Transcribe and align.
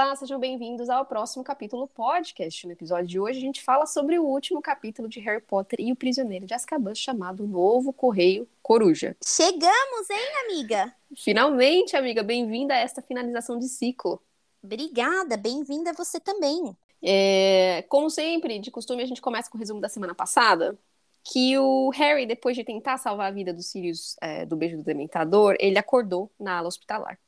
Olá, 0.00 0.14
sejam 0.14 0.38
bem-vindos 0.38 0.88
ao 0.88 1.04
próximo 1.04 1.42
capítulo 1.42 1.88
podcast. 1.88 2.64
No 2.64 2.72
episódio 2.72 3.08
de 3.08 3.18
hoje, 3.18 3.38
a 3.38 3.40
gente 3.40 3.60
fala 3.60 3.84
sobre 3.84 4.16
o 4.16 4.22
último 4.24 4.62
capítulo 4.62 5.08
de 5.08 5.18
Harry 5.18 5.40
Potter 5.40 5.80
e 5.80 5.90
o 5.90 5.96
Prisioneiro 5.96 6.46
de 6.46 6.54
Azkaban, 6.54 6.94
chamado 6.94 7.44
Novo 7.44 7.92
Correio 7.92 8.48
Coruja. 8.62 9.16
Chegamos, 9.20 10.08
hein, 10.08 10.44
amiga? 10.44 10.94
Finalmente, 11.16 11.96
amiga, 11.96 12.22
bem-vinda 12.22 12.74
a 12.74 12.76
esta 12.76 13.02
finalização 13.02 13.58
de 13.58 13.68
ciclo. 13.68 14.22
Obrigada, 14.62 15.36
bem-vinda 15.36 15.92
você 15.92 16.20
também. 16.20 16.76
É, 17.02 17.84
como 17.88 18.08
sempre, 18.08 18.60
de 18.60 18.70
costume, 18.70 19.02
a 19.02 19.06
gente 19.06 19.20
começa 19.20 19.50
com 19.50 19.58
o 19.58 19.60
resumo 19.60 19.80
da 19.80 19.88
semana 19.88 20.14
passada, 20.14 20.78
que 21.24 21.58
o 21.58 21.90
Harry, 21.90 22.24
depois 22.24 22.56
de 22.56 22.62
tentar 22.62 22.98
salvar 22.98 23.26
a 23.26 23.34
vida 23.34 23.52
dos 23.52 23.66
Sirius 23.66 24.14
é, 24.20 24.46
do 24.46 24.54
beijo 24.54 24.76
do 24.76 24.84
Dementador, 24.84 25.56
ele 25.58 25.76
acordou 25.76 26.30
na 26.38 26.56
ala 26.56 26.68
hospitalar. 26.68 27.18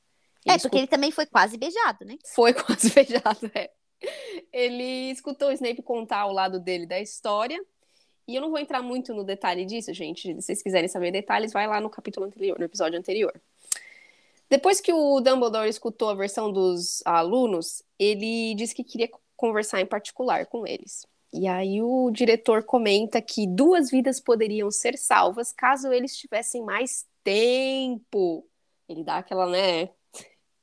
É, 0.46 0.58
porque 0.58 0.78
ele 0.78 0.86
também 0.86 1.10
foi 1.10 1.26
quase 1.26 1.56
beijado, 1.58 2.04
né? 2.04 2.16
Foi 2.34 2.52
quase 2.54 2.90
beijado, 2.90 3.50
é. 3.54 3.70
Ele 4.52 5.10
escutou 5.10 5.48
o 5.48 5.52
Snape 5.52 5.82
contar 5.82 6.26
o 6.26 6.32
lado 6.32 6.58
dele 6.58 6.86
da 6.86 6.98
história. 7.00 7.60
E 8.26 8.34
eu 8.34 8.40
não 8.40 8.50
vou 8.50 8.58
entrar 8.58 8.80
muito 8.80 9.12
no 9.12 9.24
detalhe 9.24 9.66
disso, 9.66 9.92
gente. 9.92 10.22
Se 10.22 10.42
vocês 10.42 10.62
quiserem 10.62 10.88
saber 10.88 11.10
detalhes, 11.10 11.52
vai 11.52 11.66
lá 11.66 11.80
no 11.80 11.90
capítulo 11.90 12.26
anterior, 12.26 12.58
no 12.58 12.64
episódio 12.64 12.98
anterior. 12.98 13.32
Depois 14.48 14.80
que 14.80 14.92
o 14.92 15.20
Dumbledore 15.20 15.68
escutou 15.68 16.10
a 16.10 16.14
versão 16.14 16.52
dos 16.52 17.02
alunos, 17.04 17.82
ele 17.98 18.54
disse 18.54 18.74
que 18.74 18.82
queria 18.82 19.08
conversar 19.36 19.80
em 19.80 19.86
particular 19.86 20.46
com 20.46 20.66
eles. 20.66 21.06
E 21.32 21.46
aí 21.46 21.80
o 21.80 22.10
diretor 22.10 22.64
comenta 22.64 23.22
que 23.22 23.46
duas 23.46 23.90
vidas 23.90 24.18
poderiam 24.18 24.70
ser 24.70 24.98
salvas 24.98 25.52
caso 25.52 25.92
eles 25.92 26.16
tivessem 26.16 26.62
mais 26.62 27.06
tempo. 27.22 28.44
Ele 28.88 29.04
dá 29.04 29.18
aquela, 29.18 29.46
né, 29.46 29.90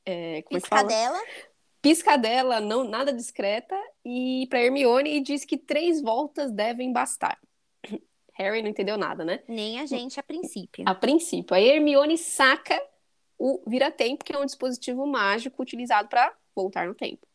é, 0.08 0.42
como 0.42 0.60
Piscadela. 0.60 1.18
É 1.18 1.48
Piscadela, 1.82 2.60
não, 2.60 2.82
nada 2.82 3.12
discreta, 3.12 3.76
e 4.04 4.46
para 4.48 4.60
Hermione 4.60 5.16
e 5.16 5.20
diz 5.20 5.44
que 5.44 5.56
três 5.56 6.00
voltas 6.00 6.50
devem 6.50 6.92
bastar. 6.92 7.38
Harry 8.34 8.62
não 8.62 8.70
entendeu 8.70 8.96
nada, 8.96 9.24
né? 9.24 9.42
Nem 9.46 9.78
a 9.78 9.86
gente 9.86 10.18
a 10.18 10.22
princípio. 10.22 10.84
A 10.86 10.94
princípio. 10.94 11.54
Aí 11.54 11.68
Hermione 11.68 12.16
saca 12.16 12.80
o 13.38 13.62
vira-tempo, 13.66 14.24
que 14.24 14.32
é 14.32 14.38
um 14.38 14.46
dispositivo 14.46 15.06
mágico 15.06 15.62
utilizado 15.62 16.08
para 16.08 16.34
voltar 16.54 16.86
no 16.86 16.94
tempo. 16.94 17.26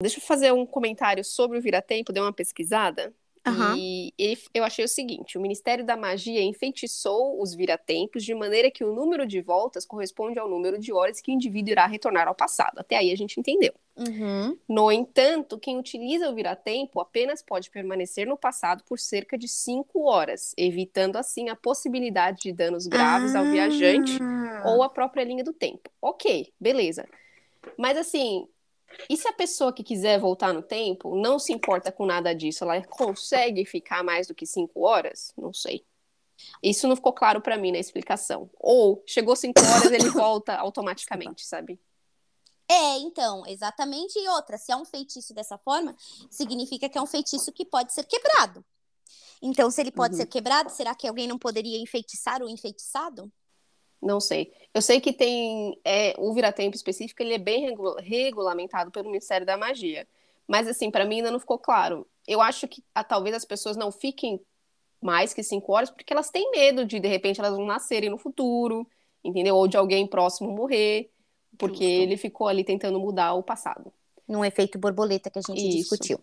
Deixa 0.00 0.18
eu 0.18 0.22
fazer 0.22 0.52
um 0.52 0.64
comentário 0.64 1.24
sobre 1.24 1.58
o 1.58 1.62
vira-tempo, 1.62 2.12
dei 2.12 2.22
uma 2.22 2.32
pesquisada. 2.32 3.14
Uhum. 3.46 3.76
E, 3.76 4.14
e 4.18 4.38
eu 4.54 4.64
achei 4.64 4.84
o 4.84 4.88
seguinte: 4.88 5.36
o 5.36 5.40
Ministério 5.40 5.84
da 5.84 5.96
Magia 5.96 6.42
enfeitiçou 6.42 7.40
os 7.42 7.54
viratempos 7.54 8.24
de 8.24 8.34
maneira 8.34 8.70
que 8.70 8.82
o 8.82 8.94
número 8.94 9.26
de 9.26 9.40
voltas 9.40 9.84
corresponde 9.84 10.38
ao 10.38 10.48
número 10.48 10.78
de 10.78 10.92
horas 10.92 11.20
que 11.20 11.30
o 11.30 11.34
indivíduo 11.34 11.72
irá 11.72 11.86
retornar 11.86 12.26
ao 12.26 12.34
passado. 12.34 12.78
Até 12.78 12.96
aí 12.96 13.12
a 13.12 13.16
gente 13.16 13.38
entendeu. 13.38 13.74
Uhum. 13.96 14.58
No 14.68 14.90
entanto, 14.90 15.58
quem 15.58 15.78
utiliza 15.78 16.28
o 16.28 16.34
viratempo 16.34 17.00
apenas 17.00 17.42
pode 17.42 17.70
permanecer 17.70 18.26
no 18.26 18.36
passado 18.36 18.82
por 18.84 18.98
cerca 18.98 19.36
de 19.36 19.46
5 19.46 20.04
horas, 20.04 20.54
evitando 20.56 21.16
assim 21.16 21.48
a 21.48 21.54
possibilidade 21.54 22.42
de 22.42 22.52
danos 22.52 22.86
graves 22.86 23.34
ah. 23.34 23.40
ao 23.40 23.44
viajante 23.44 24.18
ou 24.64 24.82
à 24.82 24.88
própria 24.88 25.22
linha 25.22 25.44
do 25.44 25.52
tempo. 25.52 25.90
Ok, 26.00 26.52
beleza. 26.58 27.06
Mas 27.78 27.96
assim, 27.96 28.48
e 29.08 29.16
se 29.16 29.26
a 29.28 29.32
pessoa 29.32 29.72
que 29.72 29.82
quiser 29.82 30.18
voltar 30.18 30.52
no 30.52 30.62
tempo 30.62 31.16
não 31.16 31.38
se 31.38 31.52
importa 31.52 31.90
com 31.92 32.06
nada 32.06 32.34
disso, 32.34 32.64
ela 32.64 32.82
consegue 32.84 33.64
ficar 33.64 34.02
mais 34.02 34.26
do 34.26 34.34
que 34.34 34.46
cinco 34.46 34.82
horas? 34.84 35.32
Não 35.36 35.52
sei. 35.52 35.84
Isso 36.62 36.88
não 36.88 36.96
ficou 36.96 37.12
claro 37.12 37.40
para 37.40 37.56
mim 37.56 37.72
na 37.72 37.78
explicação. 37.78 38.50
Ou 38.58 39.02
chegou 39.06 39.36
cinco 39.36 39.60
horas 39.60 39.92
ele 39.92 40.08
volta 40.10 40.54
automaticamente, 40.56 41.46
sabe? 41.46 41.80
É, 42.68 42.98
então, 42.98 43.46
exatamente. 43.46 44.18
E 44.18 44.28
outra, 44.28 44.56
se 44.58 44.72
é 44.72 44.76
um 44.76 44.84
feitiço 44.84 45.34
dessa 45.34 45.58
forma, 45.58 45.94
significa 46.30 46.88
que 46.88 46.96
é 46.98 47.02
um 47.02 47.06
feitiço 47.06 47.52
que 47.52 47.64
pode 47.64 47.92
ser 47.92 48.04
quebrado. 48.04 48.64
Então, 49.42 49.70
se 49.70 49.80
ele 49.80 49.92
pode 49.92 50.14
Uhum. 50.14 50.20
ser 50.20 50.26
quebrado, 50.26 50.70
será 50.70 50.94
que 50.94 51.06
alguém 51.06 51.26
não 51.28 51.38
poderia 51.38 51.78
enfeitiçar 51.78 52.42
o 52.42 52.48
enfeitiçado? 52.48 53.30
Não 54.04 54.20
sei. 54.20 54.52
Eu 54.74 54.82
sei 54.82 55.00
que 55.00 55.12
tem 55.12 55.78
é, 55.84 56.14
o 56.18 56.32
viratempo 56.34 56.76
específico, 56.76 57.22
ele 57.22 57.34
é 57.34 57.38
bem 57.38 57.62
regu- 57.62 57.96
regulamentado 57.98 58.90
pelo 58.90 59.06
Ministério 59.06 59.46
da 59.46 59.56
Magia. 59.56 60.06
Mas 60.46 60.68
assim, 60.68 60.90
para 60.90 61.06
mim 61.06 61.16
ainda 61.16 61.30
não 61.30 61.40
ficou 61.40 61.58
claro. 61.58 62.06
Eu 62.28 62.40
acho 62.40 62.68
que 62.68 62.84
ah, 62.94 63.02
talvez 63.02 63.34
as 63.34 63.44
pessoas 63.44 63.76
não 63.76 63.90
fiquem 63.90 64.38
mais 65.00 65.32
que 65.32 65.42
cinco 65.42 65.72
horas 65.72 65.90
porque 65.90 66.12
elas 66.12 66.30
têm 66.30 66.50
medo 66.50 66.84
de 66.84 67.00
de 67.00 67.08
repente 67.08 67.40
elas 67.40 67.54
vão 67.54 67.64
nascerem 67.64 68.10
no 68.10 68.18
futuro, 68.18 68.86
entendeu? 69.22 69.56
Ou 69.56 69.66
de 69.66 69.76
alguém 69.76 70.06
próximo 70.06 70.50
morrer, 70.50 71.10
porque 71.56 71.84
Justo. 71.84 72.02
ele 72.02 72.16
ficou 72.16 72.46
ali 72.46 72.62
tentando 72.62 73.00
mudar 73.00 73.34
o 73.34 73.42
passado. 73.42 73.92
Num 74.28 74.44
efeito 74.44 74.78
borboleta 74.78 75.30
que 75.30 75.38
a 75.38 75.42
gente 75.42 75.66
Isso. 75.66 75.78
discutiu. 75.78 76.20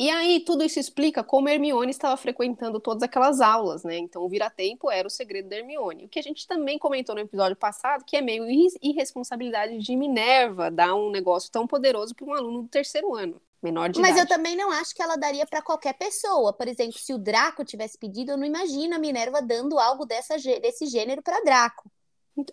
E 0.00 0.08
aí, 0.08 0.40
tudo 0.40 0.64
isso 0.64 0.80
explica 0.80 1.22
como 1.22 1.46
Hermione 1.48 1.90
estava 1.90 2.16
frequentando 2.16 2.80
todas 2.80 3.02
aquelas 3.02 3.38
aulas, 3.42 3.84
né? 3.84 3.98
Então, 3.98 4.22
o 4.22 4.28
vira-tempo 4.30 4.90
era 4.90 5.06
o 5.06 5.10
segredo 5.10 5.50
da 5.50 5.56
Hermione. 5.56 6.06
O 6.06 6.08
que 6.08 6.18
a 6.18 6.22
gente 6.22 6.46
também 6.46 6.78
comentou 6.78 7.14
no 7.14 7.20
episódio 7.20 7.54
passado, 7.56 8.02
que 8.04 8.16
é 8.16 8.22
meio 8.22 8.48
irre- 8.48 8.78
irresponsabilidade 8.80 9.78
de 9.78 9.96
Minerva 9.96 10.70
dar 10.70 10.94
um 10.94 11.10
negócio 11.10 11.50
tão 11.52 11.66
poderoso 11.66 12.14
para 12.14 12.24
um 12.26 12.32
aluno 12.34 12.62
do 12.62 12.68
terceiro 12.68 13.14
ano, 13.14 13.42
menor 13.62 13.90
de 13.90 14.00
Mas 14.00 14.16
eu 14.16 14.26
idade. 14.26 14.26
também 14.26 14.56
não 14.56 14.70
acho 14.72 14.92
que 14.94 15.00
ela 15.02 15.14
daria 15.16 15.46
para 15.46 15.62
qualquer 15.62 15.94
pessoa. 15.94 16.52
Por 16.52 16.66
exemplo, 16.68 16.98
se 16.98 17.12
o 17.14 17.18
Draco 17.18 17.64
tivesse 17.64 17.96
pedido, 17.98 18.32
eu 18.32 18.36
não 18.36 18.44
imagino 18.46 18.94
a 18.96 18.98
Minerva 18.98 19.40
dando 19.42 19.78
algo 19.78 20.04
dessa, 20.06 20.36
desse 20.38 20.86
gênero 20.86 21.22
para 21.22 21.40
Draco. 21.42 21.88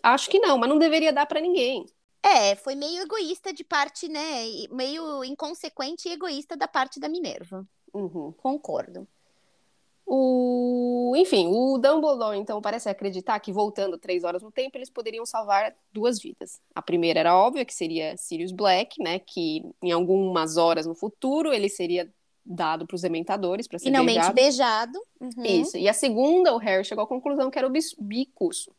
Acho 0.02 0.30
que 0.30 0.38
não, 0.40 0.58
mas 0.58 0.68
não 0.68 0.78
deveria 0.78 1.12
dar 1.12 1.26
para 1.26 1.40
ninguém. 1.40 1.86
É, 2.22 2.54
foi 2.56 2.74
meio 2.74 3.02
egoísta 3.02 3.52
de 3.52 3.62
parte, 3.62 4.08
né? 4.08 4.44
Meio 4.70 5.22
inconsequente 5.24 6.08
e 6.08 6.12
egoísta 6.12 6.56
da 6.56 6.66
parte 6.66 6.98
da 6.98 7.08
Minerva. 7.08 7.66
Uhum. 7.92 8.32
Concordo. 8.32 9.06
O... 10.10 11.14
Enfim, 11.16 11.48
o 11.48 11.76
Dumbledore, 11.78 12.38
então, 12.38 12.62
parece 12.62 12.88
acreditar 12.88 13.38
que, 13.40 13.52
voltando 13.52 13.98
três 13.98 14.24
horas 14.24 14.42
no 14.42 14.50
tempo, 14.50 14.78
eles 14.78 14.88
poderiam 14.88 15.26
salvar 15.26 15.74
duas 15.92 16.18
vidas. 16.18 16.60
A 16.74 16.80
primeira 16.80 17.20
era 17.20 17.36
óbvia, 17.36 17.64
que 17.64 17.74
seria 17.74 18.16
Sirius 18.16 18.50
Black, 18.50 19.02
né? 19.02 19.18
Que 19.18 19.62
em 19.82 19.92
algumas 19.92 20.56
horas 20.56 20.86
no 20.86 20.94
futuro 20.94 21.52
ele 21.52 21.68
seria 21.68 22.10
dado 22.44 22.86
para 22.86 22.94
os 22.94 23.02
dementadores 23.02 23.68
para 23.68 23.78
ser 23.78 23.86
Finalmente 23.86 24.32
beijado. 24.32 24.34
beijado. 24.34 24.98
Uhum. 25.20 25.44
Isso. 25.44 25.76
E 25.76 25.86
a 25.86 25.92
segunda, 25.92 26.54
o 26.54 26.58
Harry 26.58 26.84
chegou 26.84 27.04
à 27.04 27.06
conclusão 27.06 27.50
que 27.50 27.58
era 27.58 27.68
o 27.68 27.72
bicurso. 28.00 28.72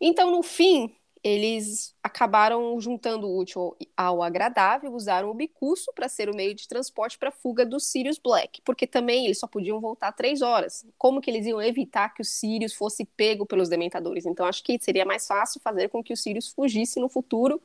Então, 0.00 0.32
no 0.32 0.42
fim, 0.42 0.92
eles 1.24 1.94
acabaram 2.02 2.78
juntando 2.80 3.28
o 3.28 3.38
útil 3.38 3.76
ao 3.96 4.22
agradável, 4.22 4.92
usaram 4.92 5.30
o 5.30 5.34
bicurso 5.34 5.92
para 5.94 6.08
ser 6.08 6.28
o 6.28 6.34
meio 6.34 6.54
de 6.54 6.66
transporte 6.66 7.16
para 7.16 7.28
a 7.28 7.32
fuga 7.32 7.64
do 7.64 7.78
Sirius 7.78 8.18
Black, 8.18 8.60
porque 8.62 8.86
também 8.86 9.24
eles 9.24 9.38
só 9.38 9.46
podiam 9.46 9.80
voltar 9.80 10.10
três 10.12 10.42
horas. 10.42 10.84
Como 10.98 11.20
que 11.20 11.30
eles 11.30 11.46
iam 11.46 11.62
evitar 11.62 12.12
que 12.12 12.22
o 12.22 12.24
Sirius 12.24 12.74
fosse 12.74 13.04
pego 13.04 13.46
pelos 13.46 13.68
dementadores? 13.68 14.26
Então, 14.26 14.46
acho 14.46 14.64
que 14.64 14.78
seria 14.80 15.04
mais 15.04 15.26
fácil 15.26 15.60
fazer 15.60 15.88
com 15.88 16.02
que 16.02 16.12
o 16.12 16.16
Sirius 16.16 16.48
fugisse 16.48 16.98
no 16.98 17.08
futuro 17.08 17.62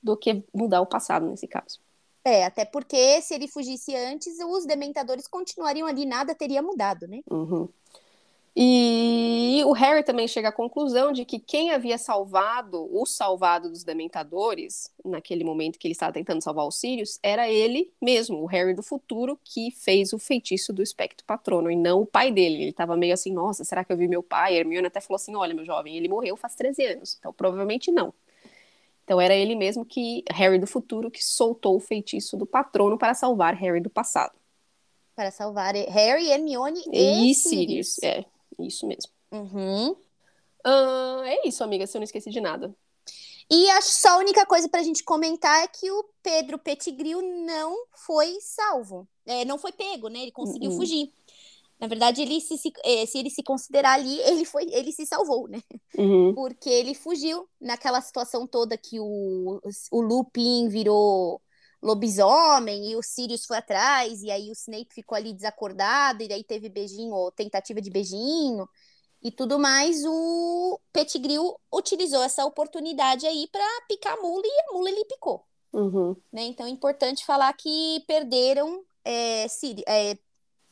do 0.00 0.16
que 0.16 0.44
mudar 0.54 0.80
o 0.80 0.86
passado 0.86 1.26
nesse 1.26 1.48
caso. 1.48 1.80
É, 2.24 2.44
até 2.44 2.64
porque 2.64 3.20
se 3.22 3.34
ele 3.34 3.48
fugisse 3.48 3.94
antes, 3.96 4.38
os 4.40 4.64
dementadores 4.64 5.26
continuariam 5.26 5.86
ali, 5.86 6.04
nada 6.04 6.34
teria 6.34 6.62
mudado, 6.62 7.06
né? 7.08 7.20
Uhum. 7.30 7.68
E 8.58 9.60
o 9.66 9.72
Harry 9.72 10.02
também 10.02 10.26
chega 10.26 10.48
à 10.48 10.52
conclusão 10.52 11.12
de 11.12 11.26
que 11.26 11.38
quem 11.38 11.72
havia 11.72 11.98
salvado, 11.98 12.88
o 12.90 13.04
salvado 13.04 13.68
dos 13.68 13.84
dementadores, 13.84 14.90
naquele 15.04 15.44
momento 15.44 15.78
que 15.78 15.86
ele 15.86 15.92
estava 15.92 16.14
tentando 16.14 16.42
salvar 16.42 16.66
os 16.66 16.76
Sirius, 16.76 17.18
era 17.22 17.50
ele 17.50 17.92
mesmo, 18.00 18.38
o 18.38 18.46
Harry 18.46 18.72
do 18.72 18.82
futuro, 18.82 19.38
que 19.44 19.70
fez 19.72 20.14
o 20.14 20.18
feitiço 20.18 20.72
do 20.72 20.82
espectro 20.82 21.26
patrono, 21.26 21.70
e 21.70 21.76
não 21.76 22.00
o 22.00 22.06
pai 22.06 22.32
dele. 22.32 22.62
Ele 22.62 22.70
estava 22.70 22.96
meio 22.96 23.12
assim, 23.12 23.30
nossa, 23.30 23.62
será 23.62 23.84
que 23.84 23.92
eu 23.92 23.96
vi 23.96 24.08
meu 24.08 24.22
pai? 24.22 24.54
A 24.54 24.60
Hermione 24.60 24.86
até 24.86 25.02
falou 25.02 25.16
assim, 25.16 25.36
olha, 25.36 25.54
meu 25.54 25.66
jovem, 25.66 25.94
ele 25.94 26.08
morreu 26.08 26.34
faz 26.34 26.54
13 26.54 26.86
anos, 26.86 27.16
então 27.18 27.34
provavelmente 27.34 27.92
não. 27.92 28.14
Então 29.04 29.20
era 29.20 29.34
ele 29.34 29.54
mesmo 29.54 29.84
que, 29.84 30.24
Harry 30.30 30.58
do 30.58 30.66
futuro, 30.66 31.10
que 31.10 31.22
soltou 31.22 31.76
o 31.76 31.80
feitiço 31.80 32.38
do 32.38 32.46
patrono 32.46 32.96
para 32.96 33.12
salvar 33.12 33.54
Harry 33.54 33.80
do 33.80 33.90
passado. 33.90 34.32
Para 35.14 35.30
salvar 35.30 35.74
Harry, 35.74 36.30
Hermione 36.30 36.82
E, 36.90 37.30
e, 37.30 37.34
Sirius, 37.34 37.98
é, 38.02 38.24
isso 38.64 38.86
mesmo. 38.86 39.10
Uhum. 39.32 39.96
Ah, 40.64 41.22
é 41.26 41.46
isso, 41.48 41.62
amiga, 41.62 41.86
se 41.86 41.96
eu 41.96 42.00
não 42.00 42.04
esqueci 42.04 42.30
de 42.30 42.40
nada. 42.40 42.74
E 43.48 43.70
acho 43.70 43.88
só 43.90 44.08
a 44.08 44.18
única 44.18 44.44
coisa 44.44 44.68
pra 44.68 44.82
gente 44.82 45.04
comentar 45.04 45.62
é 45.62 45.68
que 45.68 45.88
o 45.90 46.04
Pedro 46.22 46.58
Pettigrew 46.58 47.22
não 47.22 47.76
foi 47.94 48.38
salvo. 48.40 49.06
É, 49.24 49.44
não 49.44 49.56
foi 49.58 49.70
pego, 49.72 50.08
né? 50.08 50.20
Ele 50.22 50.32
conseguiu 50.32 50.70
Uhum. 50.70 50.76
fugir. 50.76 51.12
Na 51.78 51.86
verdade, 51.86 52.22
ele 52.22 52.40
se, 52.40 52.56
se, 52.56 52.72
eh, 52.84 53.04
se 53.06 53.18
ele 53.18 53.28
se 53.30 53.42
considerar 53.42 53.92
ali, 53.92 54.18
ele 54.20 54.44
foi, 54.44 54.64
ele 54.72 54.90
se 54.90 55.04
salvou, 55.06 55.46
né? 55.46 55.62
Uhum. 55.96 56.34
Porque 56.34 56.70
ele 56.70 56.94
fugiu 56.94 57.46
naquela 57.60 58.00
situação 58.00 58.46
toda 58.46 58.76
que 58.78 58.98
o, 58.98 59.60
o 59.92 60.00
Lupin 60.00 60.68
virou 60.68 61.40
lobisomem 61.86 62.90
e 62.90 62.96
o 62.96 63.02
Sirius 63.02 63.46
foi 63.46 63.58
atrás, 63.58 64.22
e 64.22 64.30
aí 64.30 64.50
o 64.50 64.52
Snape 64.52 64.92
ficou 64.92 65.16
ali 65.16 65.32
desacordado, 65.32 66.22
e 66.22 66.28
daí 66.28 66.42
teve 66.42 66.68
beijinho, 66.68 67.14
ou 67.14 67.30
tentativa 67.30 67.80
de 67.80 67.88
beijinho, 67.88 68.68
e 69.22 69.30
tudo 69.30 69.58
mais, 69.58 70.04
o 70.04 70.80
Pettigrew 70.92 71.58
utilizou 71.72 72.22
essa 72.22 72.44
oportunidade 72.44 73.26
aí 73.26 73.48
pra 73.50 73.64
picar 73.88 74.18
a 74.18 74.22
mula, 74.22 74.42
e 74.44 74.60
a 74.60 74.72
mula 74.72 74.90
ele 74.90 75.04
picou. 75.04 75.44
Uhum. 75.72 76.16
Né? 76.32 76.42
Então 76.42 76.66
é 76.66 76.70
importante 76.70 77.24
falar 77.24 77.52
que 77.52 78.02
perderam 78.06 78.84
é, 79.04 79.46
Siri, 79.48 79.84
é, 79.86 80.18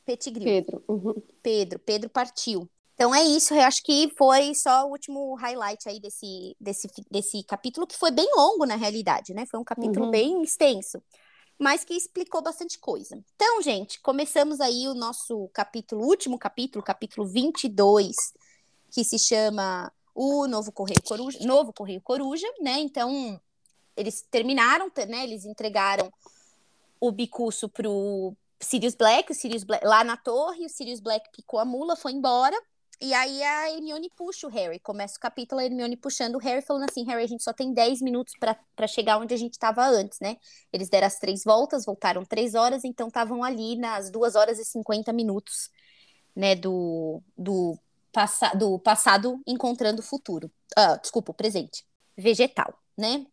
Pettigrew. 0.04 0.44
Pedro. 0.44 0.84
Uhum. 0.88 1.14
Pedro. 1.42 1.78
Pedro 1.78 2.10
partiu. 2.10 2.68
Então 2.94 3.12
é 3.12 3.24
isso, 3.24 3.52
eu 3.54 3.62
acho 3.62 3.82
que 3.82 4.08
foi 4.16 4.54
só 4.54 4.86
o 4.86 4.90
último 4.90 5.34
highlight 5.34 5.88
aí 5.88 5.98
desse, 5.98 6.56
desse, 6.60 6.88
desse 7.10 7.42
capítulo, 7.42 7.86
que 7.86 7.96
foi 7.96 8.12
bem 8.12 8.28
longo 8.36 8.64
na 8.64 8.76
realidade, 8.76 9.34
né? 9.34 9.44
Foi 9.46 9.58
um 9.58 9.64
capítulo 9.64 10.04
Uhum. 10.04 10.10
bem 10.12 10.42
extenso, 10.42 11.02
mas 11.58 11.84
que 11.84 11.94
explicou 11.94 12.40
bastante 12.40 12.78
coisa. 12.78 13.18
Então, 13.34 13.60
gente, 13.62 14.00
começamos 14.00 14.60
aí 14.60 14.86
o 14.86 14.94
nosso 14.94 15.48
capítulo, 15.52 16.04
último 16.04 16.38
capítulo, 16.38 16.84
capítulo 16.84 17.26
22, 17.26 18.14
que 18.92 19.02
se 19.02 19.18
chama 19.18 19.92
O 20.14 20.46
Novo 20.46 20.70
Correio 20.70 21.02
Coruja, 21.02 21.38
Novo 21.44 21.72
Correio 21.72 22.00
Coruja, 22.00 22.46
né? 22.60 22.78
Então, 22.78 23.40
eles 23.96 24.22
terminaram, 24.30 24.88
né? 25.08 25.24
Eles 25.24 25.44
entregaram 25.44 26.12
o 27.00 27.10
bicurso 27.10 27.68
pro 27.68 28.36
Sirius 28.60 28.94
Black, 28.94 29.32
o 29.32 29.34
Sirius 29.34 29.64
Black 29.64 29.84
lá 29.84 30.04
na 30.04 30.16
torre, 30.16 30.64
o 30.64 30.68
Sirius 30.68 31.00
Black 31.00 31.28
picou 31.32 31.58
a 31.58 31.64
mula, 31.64 31.96
foi 31.96 32.12
embora. 32.12 32.56
E 33.00 33.12
aí 33.12 33.42
a 33.42 33.70
Hermione 33.70 34.10
puxa 34.16 34.46
o 34.46 34.50
Harry. 34.50 34.78
Começa 34.78 35.16
o 35.16 35.20
capítulo, 35.20 35.60
a 35.60 35.64
Hermione 35.64 35.96
puxando 35.96 36.36
o 36.36 36.38
Harry, 36.38 36.62
falando 36.62 36.88
assim: 36.88 37.04
Harry, 37.04 37.24
a 37.24 37.26
gente 37.26 37.42
só 37.42 37.52
tem 37.52 37.72
10 37.72 38.00
minutos 38.00 38.34
para 38.38 38.86
chegar 38.86 39.18
onde 39.18 39.34
a 39.34 39.36
gente 39.36 39.54
estava 39.54 39.84
antes, 39.86 40.20
né? 40.20 40.36
Eles 40.72 40.88
deram 40.88 41.06
as 41.06 41.18
três 41.18 41.42
voltas, 41.44 41.84
voltaram 41.84 42.24
três 42.24 42.54
horas, 42.54 42.84
então 42.84 43.08
estavam 43.08 43.42
ali 43.42 43.76
nas 43.76 44.10
2 44.10 44.34
horas 44.36 44.58
e 44.58 44.64
50 44.64 45.12
minutos, 45.12 45.70
né? 46.34 46.54
Do, 46.54 47.22
do, 47.36 47.78
do 48.56 48.78
passado 48.78 49.40
encontrando 49.46 50.00
o 50.00 50.04
futuro. 50.04 50.50
Ah, 50.76 50.96
desculpa, 50.96 51.32
o 51.32 51.34
presente. 51.34 51.84
Vegetal, 52.16 52.78
né? 52.96 53.26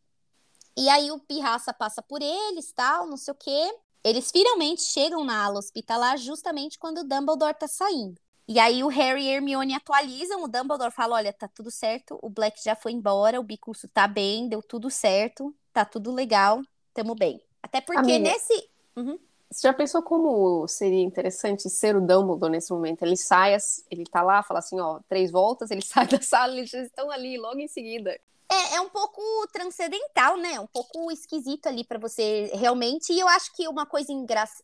E 0.76 0.90
aí 0.90 1.12
o 1.12 1.20
Pirraça 1.20 1.74
passa 1.74 2.02
por 2.02 2.22
eles, 2.22 2.72
tal, 2.74 3.08
não 3.08 3.18
sei 3.18 3.34
o 3.34 3.38
quê. 3.38 3.78
Eles 4.04 4.32
finalmente 4.32 4.82
chegam 4.82 5.24
na 5.24 5.46
ala 5.46 5.60
hospitalar 5.60 6.18
justamente 6.18 6.80
quando 6.80 7.00
o 7.00 7.04
Dumbledore 7.04 7.54
tá 7.54 7.68
saindo. 7.68 8.20
E 8.54 8.60
aí 8.60 8.84
o 8.84 8.90
Harry 8.90 9.24
e 9.24 9.30
Hermione 9.30 9.74
atualizam, 9.74 10.44
o 10.44 10.48
Dumbledore 10.50 10.92
fala, 10.92 11.16
olha, 11.16 11.32
tá 11.32 11.48
tudo 11.48 11.72
certo, 11.72 12.20
o 12.22 12.30
Black 12.30 12.62
já 12.62 12.76
foi 12.76 12.92
embora, 12.92 13.40
o 13.40 13.44
Bicurso 13.44 13.88
tá 13.88 14.10
bem, 14.10 14.50
deu 14.50 14.62
tudo 14.62 14.90
certo, 14.90 15.56
tá 15.72 15.86
tudo 15.86 16.12
legal, 16.12 16.62
tamo 16.94 17.16
bem. 17.16 17.42
Até 17.64 17.80
porque 17.80 18.12
Amiga. 18.12 18.30
nesse... 18.30 18.70
Uhum. 18.94 19.18
Você 19.50 19.70
já 19.70 19.74
pensou 19.74 20.04
como 20.04 20.68
seria 20.68 21.02
interessante 21.02 21.70
ser 21.70 21.96
o 21.96 22.02
Dumbledore 22.02 22.52
nesse 22.52 22.74
momento? 22.74 23.04
Ele 23.04 23.16
sai, 23.16 23.56
ele 23.90 24.04
tá 24.04 24.22
lá, 24.22 24.44
fala 24.44 24.60
assim, 24.60 24.78
ó, 24.82 25.00
três 25.08 25.32
voltas, 25.32 25.72
ele 25.72 25.80
sai 25.86 26.06
da 26.08 26.22
sala, 26.22 26.52
eles 26.58 26.70
já 26.70 26.82
estão 26.82 27.10
ali 27.10 27.38
logo 27.38 27.58
em 27.58 27.70
seguida. 27.70 28.20
É, 28.52 28.76
é 28.76 28.82
um 28.82 28.90
pouco 28.90 29.22
transcendental, 29.54 30.36
né? 30.36 30.60
Um 30.60 30.68
pouco 30.68 31.10
esquisito 31.10 31.68
ali 31.68 31.86
pra 31.86 31.98
você 31.98 32.52
realmente. 32.54 33.14
E 33.14 33.20
eu 33.22 33.30
acho 33.30 33.56
que 33.56 33.66
uma 33.66 33.86
coisa 33.86 34.12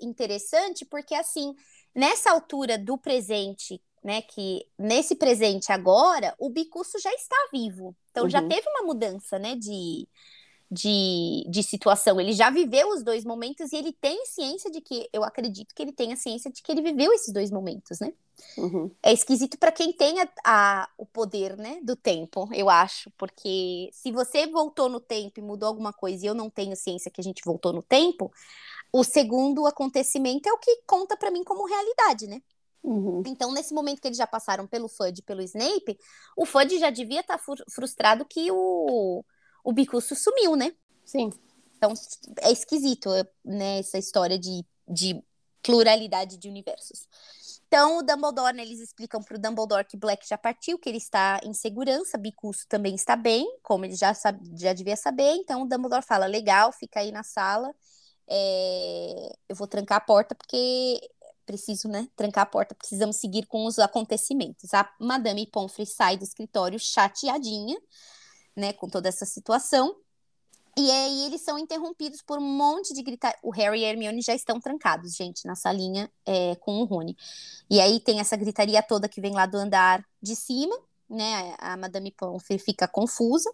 interessante, 0.02 0.84
porque 0.84 1.16
assim, 1.16 1.56
nessa 1.98 2.32
altura 2.32 2.78
do 2.80 2.98
presente, 3.00 3.82
né? 4.04 4.24
Que 4.24 4.68
nesse 4.80 5.16
presente 5.18 5.74
agora, 5.74 6.36
o 6.40 6.52
Bicurso 6.52 7.00
já 7.02 7.14
está 7.16 7.38
vivo. 7.54 7.96
Então 8.12 8.30
já 8.30 8.42
Uhum. 8.42 8.50
teve 8.50 8.70
uma 8.70 8.84
mudança, 8.88 9.40
né? 9.40 9.56
De, 9.58 10.08
de, 10.72 11.46
de 11.50 11.64
situação. 11.64 12.20
Ele 12.22 12.34
já 12.34 12.50
viveu 12.50 12.90
os 12.90 13.04
dois 13.04 13.26
momentos 13.26 13.72
e 13.74 13.78
ele 13.78 13.94
tem 13.94 14.26
ciência 14.26 14.72
de 14.72 14.82
que, 14.82 15.10
eu 15.14 15.24
acredito 15.24 15.74
que 15.76 15.82
ele 15.84 15.94
tenha 15.94 16.18
ciência 16.18 16.52
de 16.52 16.62
que 16.64 16.72
ele 16.72 16.82
viveu 16.82 17.14
esses 17.14 17.34
dois 17.34 17.52
momentos, 17.52 18.00
né? 18.00 18.14
Uhum. 18.58 18.98
É 19.04 19.14
esquisito 19.14 19.58
para 19.58 19.72
quem 19.72 19.94
tem 19.94 20.20
a, 20.22 20.28
a- 20.44 20.90
o 20.98 21.06
poder, 21.06 21.56
né, 21.56 21.80
do 21.84 21.96
tempo, 21.96 22.50
eu 22.54 22.70
acho, 22.70 23.10
porque 23.18 23.90
se 23.94 24.12
você 24.12 24.48
voltou 24.48 24.90
no 24.90 25.00
tempo 25.00 25.40
e 25.40 25.44
mudou 25.44 25.70
alguma 25.70 25.94
coisa 25.94 26.26
e 26.26 26.28
eu 26.28 26.34
não 26.34 26.50
tenho 26.50 26.76
ciência 26.76 27.10
que 27.12 27.22
a 27.22 27.24
gente 27.24 27.42
voltou 27.46 27.72
no 27.72 27.82
tempo, 27.82 28.32
o 28.92 29.04
segundo 29.04 29.66
acontecimento 29.66 30.48
é 30.48 30.54
o 30.54 30.58
que 30.58 30.82
conta 30.86 31.16
para 31.18 31.32
mim 31.32 31.44
como 31.44 31.66
realidade, 31.66 32.28
né? 32.28 32.42
Uhum. 32.84 33.22
Então, 33.26 33.52
nesse 33.52 33.74
momento 33.74 34.02
que 34.02 34.08
eles 34.08 34.18
já 34.18 34.28
passaram 34.28 34.66
pelo 34.66 34.88
Fudge 34.88 35.20
e 35.20 35.24
pelo 35.24 35.42
Snape, 35.42 35.98
o 36.38 36.46
Fudge 36.46 36.80
já 36.80 36.90
devia 36.90 37.20
estar 37.20 37.40
frustrado 37.70 38.26
que 38.26 38.50
o, 38.52 39.24
o 39.64 39.74
Bicurso 39.74 40.16
sumiu, 40.16 40.56
né? 40.56 40.74
Sim. 41.04 41.30
Então, 41.76 41.94
é 42.42 42.52
esquisito, 42.52 43.10
né, 43.46 43.80
essa 43.80 43.98
história 43.98 44.40
de, 44.40 44.66
de 44.88 45.22
pluralidade 45.62 46.38
de 46.38 46.50
universos. 46.50 47.08
Então, 47.68 47.98
o 47.98 48.02
Dumbledore, 48.02 48.56
né, 48.56 48.64
eles 48.64 48.80
explicam 48.80 49.22
pro 49.22 49.38
Dumbledore 49.38 49.86
que 49.86 49.98
Black 49.98 50.28
já 50.28 50.38
partiu, 50.38 50.80
que 50.80 50.88
ele 50.88 50.98
está 50.98 51.40
em 51.44 51.54
segurança, 51.54 52.18
Bicurso 52.18 52.66
também 52.70 52.96
está 52.96 53.16
bem, 53.16 53.46
como 53.62 53.84
ele 53.84 53.96
já, 53.96 54.14
sabe, 54.14 54.40
já 54.58 54.72
devia 54.72 54.96
saber. 54.96 55.34
Então, 55.34 55.64
o 55.64 55.68
Dumbledore 55.68 56.02
fala, 56.02 56.26
legal, 56.26 56.72
fica 56.72 57.02
aí 57.02 57.12
na 57.12 57.24
sala, 57.24 57.76
é, 58.30 59.36
eu 59.50 59.56
vou 59.56 59.68
trancar 59.68 59.98
a 59.98 60.02
porta, 60.02 60.36
porque 60.36 61.00
preciso, 61.46 61.88
né, 61.88 62.10
trancar 62.16 62.44
a 62.44 62.46
porta, 62.46 62.76
precisamos 62.76 63.16
seguir 63.16 63.46
com 63.46 63.66
os 63.66 63.80
acontecimentos. 63.80 64.74
A 64.74 64.88
Madame 65.00 65.48
Pomfrey 65.48 65.88
sai 65.88 66.18
do 66.18 66.24
escritório 66.24 66.78
chateadinha, 66.78 67.80
né, 68.56 68.74
com 68.74 68.90
toda 68.90 69.08
essa 69.08 69.26
situação. 69.26 69.96
E 70.78 70.92
aí 70.92 71.26
eles 71.26 71.42
são 71.42 71.58
interrompidos 71.58 72.22
por 72.22 72.38
um 72.38 72.44
monte 72.44 72.94
de 72.94 73.02
gritar. 73.02 73.36
O 73.42 73.50
Harry 73.50 73.82
e 73.82 73.86
a 73.86 73.90
Hermione 73.90 74.22
já 74.22 74.36
estão 74.36 74.60
trancados, 74.60 75.16
gente, 75.16 75.48
na 75.48 75.56
salinha 75.56 76.12
é, 76.24 76.56
com 76.58 76.80
o 76.82 76.84
Rony. 76.84 77.18
E 77.68 77.80
aí 77.82 78.00
tem 78.00 78.20
essa 78.20 78.38
gritaria 78.38 78.84
toda 78.84 79.10
que 79.10 79.20
vem 79.20 79.34
lá 79.34 79.48
do 79.48 79.58
andar 79.58 80.06
de 80.22 80.36
cima, 80.36 80.78
né? 81.10 81.56
A 81.58 81.76
Madame 81.78 82.12
Pomfrey 82.12 82.60
fica 82.60 82.88
confusa. 82.88 83.52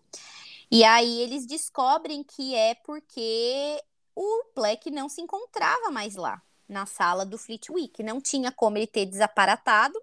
E 0.70 0.84
aí 0.84 1.22
eles 1.22 1.46
descobrem 1.46 2.24
que 2.24 2.56
é 2.56 2.76
porque 2.76 3.82
o 4.16 4.46
Black 4.56 4.90
não 4.92 5.10
se 5.10 5.22
encontrava 5.22 5.90
mais 5.92 6.16
lá, 6.16 6.42
na 6.68 6.86
sala 6.86 7.26
do 7.26 7.38
Flitwick. 7.38 8.02
Não 8.04 8.22
tinha 8.22 8.52
como 8.52 8.78
ele 8.78 8.88
ter 8.88 9.06
desaparatado, 9.06 10.00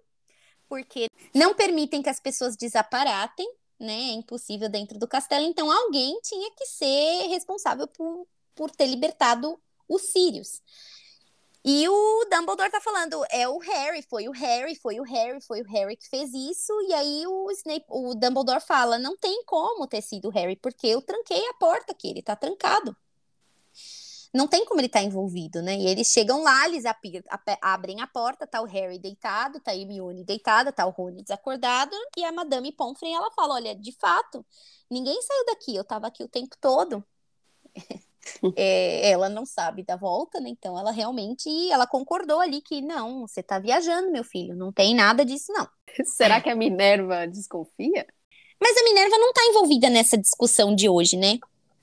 porque 0.67 1.07
não 1.33 1.53
permitem 1.53 2.01
que 2.01 2.09
as 2.09 2.19
pessoas 2.19 2.55
desaparatem 2.55 3.47
né? 3.81 3.93
É 3.93 4.13
impossível 4.13 4.69
dentro 4.69 4.97
do 4.99 5.07
castelo. 5.07 5.45
Então, 5.45 5.69
alguém 5.71 6.19
tinha 6.21 6.51
que 6.51 6.65
ser 6.67 7.27
responsável 7.27 7.87
por, 7.87 8.27
por 8.55 8.69
ter 8.71 8.85
libertado 8.85 9.59
os 9.89 10.03
Sirius. 10.03 10.61
E 11.63 11.87
o 11.87 12.25
Dumbledore 12.31 12.71
tá 12.71 12.81
falando, 12.81 13.23
é 13.29 13.47
o 13.47 13.59
Harry, 13.59 14.01
foi 14.01 14.27
o 14.27 14.31
Harry, 14.31 14.75
foi 14.75 14.99
o 14.99 15.03
Harry, 15.03 15.41
foi 15.41 15.61
o 15.61 15.67
Harry 15.67 15.95
que 15.95 16.07
fez 16.07 16.33
isso. 16.33 16.73
E 16.87 16.93
aí 16.93 17.27
o 17.27 17.51
Snape, 17.51 17.85
o 17.87 18.15
Dumbledore 18.15 18.61
fala, 18.61 18.97
não 18.97 19.15
tem 19.17 19.43
como 19.45 19.85
ter 19.87 20.01
sido 20.01 20.29
o 20.29 20.31
Harry, 20.31 20.55
porque 20.55 20.87
eu 20.87 21.01
tranquei 21.01 21.43
a 21.49 21.53
porta 21.55 21.91
aqui, 21.91 22.09
ele 22.09 22.21
tá 22.21 22.35
trancado. 22.35 22.95
Não 24.33 24.47
tem 24.47 24.63
como 24.65 24.79
ele 24.79 24.87
estar 24.87 24.99
tá 24.99 25.05
envolvido, 25.05 25.61
né? 25.61 25.75
E 25.75 25.87
eles 25.87 26.07
chegam 26.07 26.41
lá, 26.41 26.65
eles 26.65 26.83
abrem 27.61 28.01
a 28.01 28.07
porta, 28.07 28.47
tá 28.47 28.61
o 28.61 28.65
Harry 28.65 28.97
deitado, 28.97 29.59
tá 29.59 29.71
a 29.71 29.75
Hermione 29.75 30.23
deitada, 30.23 30.71
tá 30.71 30.85
o 30.85 30.89
Rony 30.89 31.21
desacordado, 31.21 31.95
e 32.17 32.23
a 32.23 32.31
Madame 32.31 32.71
Pomfrey, 32.71 33.11
ela 33.11 33.29
fala, 33.31 33.55
olha, 33.55 33.75
de 33.75 33.91
fato, 33.99 34.45
ninguém 34.89 35.21
saiu 35.21 35.45
daqui, 35.47 35.75
eu 35.75 35.83
tava 35.83 36.07
aqui 36.07 36.23
o 36.23 36.29
tempo 36.29 36.55
todo. 36.61 37.03
é, 38.55 39.11
ela 39.11 39.27
não 39.27 39.45
sabe 39.45 39.83
da 39.83 39.97
volta, 39.97 40.39
né? 40.39 40.49
Então 40.49 40.77
ela 40.79 40.91
realmente, 40.91 41.49
ela 41.69 41.85
concordou 41.85 42.39
ali 42.39 42.61
que, 42.61 42.81
não, 42.81 43.27
você 43.27 43.43
tá 43.43 43.59
viajando, 43.59 44.11
meu 44.11 44.23
filho, 44.23 44.55
não 44.55 44.71
tem 44.71 44.95
nada 44.95 45.25
disso, 45.25 45.51
não. 45.51 45.67
Será 46.05 46.39
que 46.39 46.49
a 46.49 46.55
Minerva 46.55 47.27
desconfia? 47.27 48.07
Mas 48.61 48.77
a 48.77 48.83
Minerva 48.83 49.17
não 49.17 49.33
tá 49.33 49.41
envolvida 49.45 49.89
nessa 49.89 50.17
discussão 50.17 50.73
de 50.73 50.87
hoje, 50.87 51.17
né? 51.17 51.39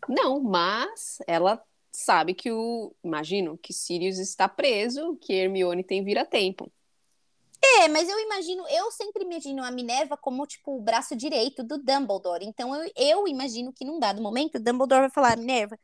Não, 0.09 0.41
mas 0.41 1.19
ela 1.27 1.63
sabe 1.99 2.35
que 2.35 2.51
o. 2.51 2.95
Imagino 3.03 3.59
que 3.59 3.73
Sirius 3.73 4.19
está 4.19 4.49
preso, 4.49 5.17
que 5.21 5.33
Hermione 5.33 5.83
tem 5.83 6.03
vira-tempo. 6.05 6.71
É, 7.61 7.89
mas 7.89 8.09
eu 8.09 8.19
imagino, 8.21 8.65
eu 8.69 8.91
sempre 8.93 9.25
imagino 9.25 9.65
a 9.65 9.71
Minerva 9.71 10.17
como, 10.17 10.47
tipo, 10.47 10.77
o 10.77 10.81
braço 10.81 11.17
direito 11.17 11.65
do 11.65 11.77
Dumbledore. 11.77 12.45
Então 12.45 12.75
eu, 12.75 12.91
eu 12.97 13.29
imagino 13.29 13.73
que 13.73 13.85
num 13.85 13.99
dado 13.99 14.23
momento 14.23 14.57
o 14.57 14.61
Dumbledore 14.61 15.03
vai 15.03 15.11
falar, 15.11 15.37
Minerva, 15.37 15.77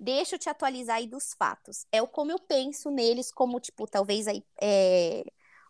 deixa 0.00 0.36
eu 0.36 0.38
te 0.38 0.48
atualizar 0.48 0.96
aí 0.96 1.06
dos 1.06 1.34
fatos. 1.34 1.86
É 1.92 2.00
o 2.00 2.06
como 2.06 2.32
eu 2.32 2.38
penso 2.38 2.90
neles, 2.90 3.30
como, 3.30 3.60
tipo, 3.60 3.86
talvez 3.86 4.26
aí 4.26 4.42
é, 4.60 5.22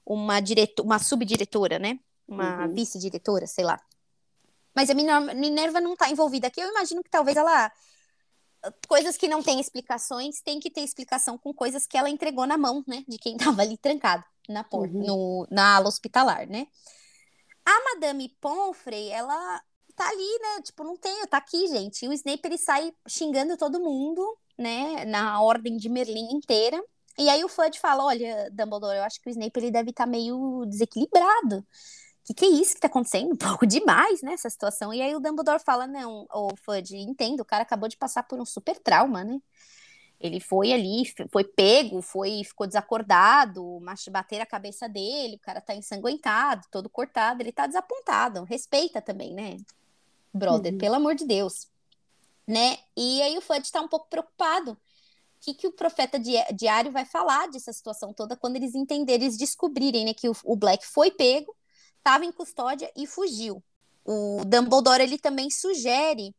uma, 0.07 0.39
direto, 0.41 0.83
uma 0.83 1.01
subdiretora, 1.01 1.79
né? 1.79 1.99
Uma 2.27 2.67
Uhum. 2.67 2.75
vice-diretora, 2.75 3.47
sei 3.47 3.65
lá. 3.65 3.81
Mas 4.75 4.91
a 4.91 4.95
Minerva, 4.95 5.35
Minerva 5.35 5.81
não 5.81 5.97
tá 5.97 6.09
envolvida 6.09 6.47
aqui. 6.47 6.61
Eu 6.61 6.71
imagino 6.71 7.03
que 7.03 7.11
talvez 7.11 7.37
ela 7.37 7.73
coisas 8.89 9.17
que 9.17 9.29
não 9.29 9.43
têm 9.43 9.61
explicações, 9.61 10.41
tem 10.43 10.61
que 10.61 10.71
ter 10.71 10.83
explicação 10.83 11.39
com 11.39 11.53
coisas 11.55 11.87
que 11.87 11.97
ela 11.97 12.11
entregou 12.11 12.47
na 12.47 12.59
mão, 12.59 12.85
né? 12.87 13.05
De 13.09 13.19
quem 13.19 13.37
tava 13.61 13.63
ali 13.63 13.77
trancado 13.79 14.25
na 14.49 14.65
porta, 14.65 14.95
Uhum. 14.95 15.05
no, 15.05 15.47
na 15.51 15.77
ala 15.77 15.89
hospitalar, 15.89 16.47
né? 16.49 16.67
A 17.65 17.95
Madame 17.95 18.29
Pomfrey, 18.41 19.11
ela 19.11 19.63
tá 19.95 20.09
ali, 20.09 20.39
né? 20.41 20.63
Tipo, 20.63 20.85
não 20.85 20.97
tem, 20.97 21.27
tá 21.27 21.37
aqui, 21.39 21.67
gente. 21.69 22.05
E 22.05 22.09
o 22.09 22.13
Snape, 22.13 22.41
ele 22.45 22.59
sai 22.59 22.93
xingando 23.07 23.57
todo 23.57 23.81
mundo, 23.81 24.39
né? 24.57 25.05
Na 25.05 25.41
ordem 25.43 25.77
de 25.77 25.89
Merlin 25.89 26.29
inteira. 26.33 26.83
E 27.19 27.29
aí 27.29 27.45
o 27.45 27.49
Fudge 27.49 27.79
fala, 27.81 28.05
olha, 28.05 28.49
Dumbledore, 28.53 28.97
eu 28.99 29.03
acho 29.05 29.21
que 29.21 29.29
o 29.29 29.33
Snape, 29.33 29.59
ele 29.59 29.71
deve 29.73 29.91
estar 29.91 30.07
meio 30.07 30.65
desequilibrado. 30.67 31.67
Que 32.29 32.35
que 32.35 32.45
é 32.45 32.49
isso 32.49 32.75
que 32.75 32.81
tá 32.81 32.89
acontecendo? 32.89 33.33
Um 33.33 33.37
pouco 33.37 33.67
demais, 33.67 34.23
né, 34.23 34.33
essa 34.33 34.51
situação. 34.51 34.93
E 34.93 35.01
aí 35.01 35.15
o 35.15 35.21
Dumbledore 35.21 35.63
fala, 35.65 35.87
não, 35.87 36.27
ô 36.33 36.51
Fudge, 36.57 36.97
entendo, 36.97 37.41
o 37.41 37.45
cara 37.45 37.63
acabou 37.63 37.89
de 37.89 37.97
passar 37.97 38.23
por 38.23 38.39
um 38.41 38.45
super 38.45 38.79
trauma, 38.79 39.25
né? 39.25 39.41
Ele 40.21 40.41
foi 40.41 40.73
ali, 40.73 41.05
foi 41.31 41.45
pego, 41.45 42.03
foi, 42.03 42.43
ficou 42.43 42.67
desacordado, 42.67 43.81
bater 44.11 44.41
a 44.41 44.47
cabeça 44.47 44.89
dele, 44.89 45.37
o 45.37 45.39
cara 45.39 45.61
tá 45.61 45.75
ensanguentado, 45.75 46.67
todo 46.73 46.89
cortado, 46.89 47.41
ele 47.41 47.53
tá 47.53 47.69
desapontado. 47.69 48.43
Respeita 48.43 49.01
também, 49.01 49.33
né? 49.33 49.57
Brother, 50.35 50.73
uhum. 50.73 50.79
pelo 50.79 50.97
amor 50.97 51.15
de 51.15 51.25
Deus. 51.25 51.69
Né? 52.47 52.79
E 52.97 53.23
aí 53.23 53.39
o 53.39 53.41
Fudge 53.41 53.71
tá 53.71 53.81
um 53.81 53.87
pouco 53.87 54.09
preocupado. 54.09 54.73
O 54.73 54.77
que, 55.41 55.55
que 55.55 55.69
o 55.69 55.73
profeta 55.73 56.19
di 56.19 56.33
diário 56.53 56.91
vai 56.91 57.05
falar 57.05 57.49
dessa 57.49 57.73
situação 57.73 58.13
toda 58.13 58.37
quando 58.37 58.57
eles 58.57 58.75
entenderem, 58.75 59.25
eles 59.25 59.37
descobrirem 59.37 60.05
né, 60.05 60.13
que 60.15 60.29
o, 60.29 60.35
o 60.43 60.57
Black 60.57 60.85
foi 60.85 61.13
pego, 61.13 61.55
estava 61.99 62.25
em 62.25 62.33
custódia 62.33 62.91
e 62.97 63.07
fugiu. 63.07 63.63
O 64.05 64.43
Dumbledore 64.47 65.03
ele 65.03 65.19
também 65.19 65.51
sugere 65.51 66.35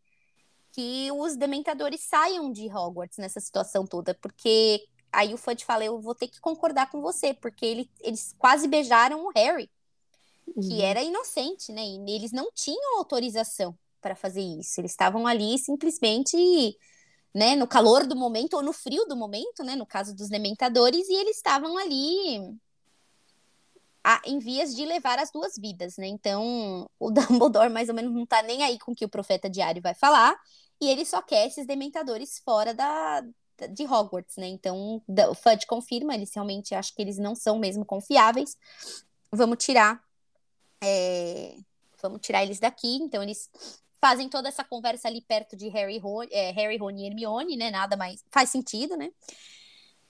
que 0.71 1.11
os 1.11 1.35
dementadores 1.35 2.01
saiam 2.01 2.51
de 2.51 2.67
Hogwarts 2.67 3.17
nessa 3.17 3.39
situação 3.39 3.85
toda, 3.85 4.13
porque 4.15 4.83
aí 5.11 5.33
o 5.33 5.37
Fudge 5.37 5.65
fala, 5.65 5.83
eu 5.83 5.99
vou 5.99 6.15
ter 6.15 6.27
que 6.27 6.39
concordar 6.39 6.89
com 6.89 7.01
você, 7.01 7.33
porque 7.33 7.65
ele, 7.65 7.89
eles 8.01 8.33
quase 8.37 8.67
beijaram 8.67 9.25
o 9.25 9.31
Harry, 9.35 9.69
uhum. 10.47 10.61
que 10.61 10.81
era 10.81 11.03
inocente, 11.03 11.71
né? 11.71 11.81
E 11.83 12.15
eles 12.15 12.31
não 12.31 12.51
tinham 12.53 12.97
autorização 12.97 13.77
para 14.01 14.15
fazer 14.15 14.41
isso. 14.41 14.79
Eles 14.79 14.91
estavam 14.91 15.27
ali 15.27 15.57
simplesmente, 15.57 16.37
né, 17.33 17.55
no 17.55 17.67
calor 17.67 18.05
do 18.05 18.15
momento 18.15 18.55
ou 18.55 18.63
no 18.63 18.73
frio 18.73 19.05
do 19.05 19.15
momento, 19.15 19.63
né, 19.63 19.75
no 19.75 19.85
caso 19.85 20.15
dos 20.15 20.29
dementadores, 20.29 21.07
e 21.09 21.13
eles 21.13 21.37
estavam 21.37 21.77
ali 21.77 22.57
a, 24.09 24.21
em 24.25 24.39
vias 24.39 24.75
de 24.75 24.85
levar 24.85 25.19
as 25.19 25.31
duas 25.31 25.53
vidas, 25.55 25.97
né? 25.97 26.07
Então, 26.07 26.89
o 26.99 27.11
Dumbledore 27.11 27.69
mais 27.69 27.89
ou 27.89 27.95
menos 27.95 28.11
não 28.11 28.25
tá 28.25 28.41
nem 28.41 28.63
aí 28.63 28.79
com 28.79 28.91
o 28.91 28.95
que 28.95 29.05
o 29.05 29.09
profeta 29.09 29.47
diário 29.47 29.81
vai 29.81 29.93
falar, 29.93 30.35
e 30.81 30.89
ele 30.89 31.05
só 31.05 31.21
quer 31.21 31.45
esses 31.45 31.67
dementadores 31.67 32.39
fora 32.43 32.73
da, 32.73 33.21
de 33.69 33.85
Hogwarts, 33.85 34.37
né? 34.37 34.47
Então, 34.47 35.03
o 35.07 35.35
Fudge 35.35 35.67
confirma, 35.67 36.15
eles 36.15 36.33
realmente 36.33 36.73
acham 36.73 36.95
que 36.95 37.01
eles 37.01 37.17
não 37.17 37.35
são 37.35 37.59
mesmo 37.59 37.85
confiáveis. 37.85 38.57
Vamos 39.31 39.63
tirar. 39.63 40.01
É, 40.81 41.55
vamos 42.01 42.21
tirar 42.21 42.43
eles 42.43 42.59
daqui. 42.59 42.95
Então, 42.95 43.21
eles 43.21 43.49
fazem 44.01 44.29
toda 44.29 44.47
essa 44.47 44.63
conversa 44.63 45.07
ali 45.07 45.21
perto 45.21 45.55
de 45.55 45.67
Harry, 45.67 45.99
Ron, 45.99 46.23
é, 46.31 46.51
Harry, 46.51 46.77
Ron 46.77 46.91
e 46.91 47.05
Hermione, 47.05 47.57
né? 47.57 47.69
Nada 47.69 47.95
mais 47.97 48.23
faz 48.31 48.49
sentido, 48.49 48.95
né? 48.95 49.11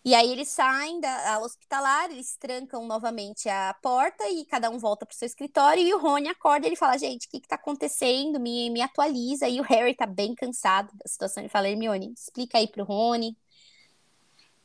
E 0.03 0.15
aí 0.15 0.31
eles 0.31 0.47
saem 0.47 1.01
da 1.01 1.33
ala 1.33 1.45
hospitalar, 1.45 2.09
eles 2.09 2.37
trancam 2.37 2.85
novamente 2.87 3.49
a 3.49 3.73
porta 3.81 4.27
e 4.29 4.45
cada 4.45 4.69
um 4.69 4.77
volta 4.79 5.05
para 5.05 5.13
o 5.13 5.17
seu 5.17 5.25
escritório. 5.25 5.83
E 5.83 5.93
o 5.93 5.99
Rony 5.99 6.29
acorda 6.29 6.65
e 6.65 6.69
ele 6.69 6.75
fala: 6.77 6.97
Gente, 6.97 7.27
o 7.27 7.29
que, 7.29 7.37
está 7.37 7.55
acontecendo? 7.55 8.39
Me, 8.39 8.69
me 8.69 8.81
atualiza. 8.81 9.47
E 9.49 9.59
o 9.59 9.63
Harry 9.63 9.91
está 9.91 10.05
bem 10.05 10.33
cansado 10.35 10.89
da 10.95 11.07
situação. 11.07 11.43
Ele 11.43 11.49
fala: 11.49 11.69
Hermione, 11.69 12.13
explica 12.13 12.57
aí 12.57 12.67
para 12.67 12.81
o 12.81 12.85
Rony. 12.85 13.37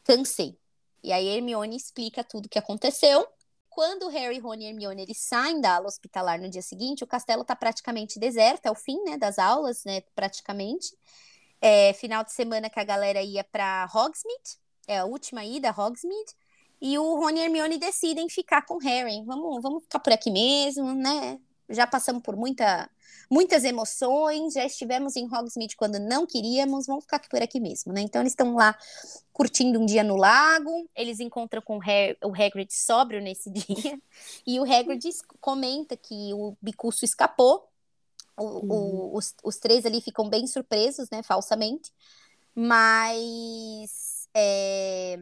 Cansei. 0.05 0.57
E 1.03 1.13
aí 1.13 1.27
Hermione 1.27 1.77
explica 1.77 2.23
tudo 2.23 2.47
o 2.47 2.49
que 2.49 2.59
aconteceu. 2.59 3.27
Quando 3.69 4.09
Harry, 4.09 4.39
Rony 4.39 4.67
e 4.67 4.69
Hermione 4.69 5.03
eles 5.03 5.19
saem 5.19 5.61
da 5.61 5.77
ala 5.77 5.89
hospitalar 5.89 6.41
no 6.41 6.49
dia 6.49 6.63
seguinte, 6.63 7.03
o 7.03 7.07
castelo 7.09 7.43
está 7.43 7.57
praticamente 7.57 8.21
deserto, 8.21 8.67
é 8.67 8.71
o 8.71 8.75
fim 8.75 9.03
né, 9.03 9.19
das 9.19 9.37
aulas, 9.39 9.85
né? 9.85 10.01
Praticamente. 10.15 10.97
É, 11.61 11.93
final 11.95 12.23
de 12.23 12.33
semana 12.33 12.71
que 12.71 12.79
a 12.79 12.85
galera 12.85 13.21
ia 13.23 13.43
para 13.43 13.89
Hogsmeade 13.93 14.64
é 14.87 14.99
a 14.99 15.05
última 15.05 15.45
ida, 15.45 15.71
Hogsmeade, 15.71 16.35
e 16.81 16.99
o 16.99 17.17
Rony 17.17 17.41
e 17.41 17.43
Hermione 17.45 17.79
decidem 17.79 18.29
ficar 18.29 18.63
com 18.63 18.79
Harry. 18.79 19.23
Vamos, 19.25 19.63
vamos 19.63 19.83
ficar 19.85 20.01
por 20.01 20.13
aqui 20.13 20.31
mesmo, 20.31 20.93
né? 20.93 21.39
Já 21.69 21.87
passamos 21.87 22.23
por 22.23 22.37
muita, 22.37 22.91
muitas 23.31 23.65
emoções, 23.65 24.53
já 24.53 24.67
estivemos 24.67 25.17
em 25.17 25.25
Hogsmeade 25.25 25.77
quando 25.77 25.99
não 25.99 26.27
queríamos, 26.27 26.87
vamos 26.87 27.05
ficar 27.05 27.21
por 27.21 27.43
aqui 27.43 27.59
mesmo, 27.59 27.93
né? 27.93 28.03
Então 28.03 28.21
eles 28.21 28.33
estão 28.33 28.55
lá 28.55 28.77
curtindo 29.33 29.81
um 29.81 29.87
dia 29.87 30.05
no 30.05 30.17
lago, 30.17 30.89
eles 30.95 31.21
encontram 31.21 31.63
com 31.63 31.77
o, 31.79 31.81
Harry, 31.81 32.19
o 32.23 32.35
Hagrid 32.35 32.73
sóbrio 32.73 33.23
nesse 33.23 33.49
dia, 33.51 33.99
e 34.47 34.61
o 34.61 34.65
Hagrid 34.65 35.09
comenta 35.41 35.97
que 35.97 36.35
o 36.35 36.55
Bicuço 36.61 37.05
escapou, 37.05 37.67
o, 38.37 38.45
uhum. 38.45 38.71
o, 38.71 39.17
os, 39.17 39.35
os 39.43 39.57
três 39.57 39.87
ali 39.87 40.03
ficam 40.03 40.29
bem 40.29 40.47
surpresos, 40.47 41.09
né, 41.09 41.23
falsamente, 41.23 41.91
mas 42.55 44.04
é... 44.35 45.19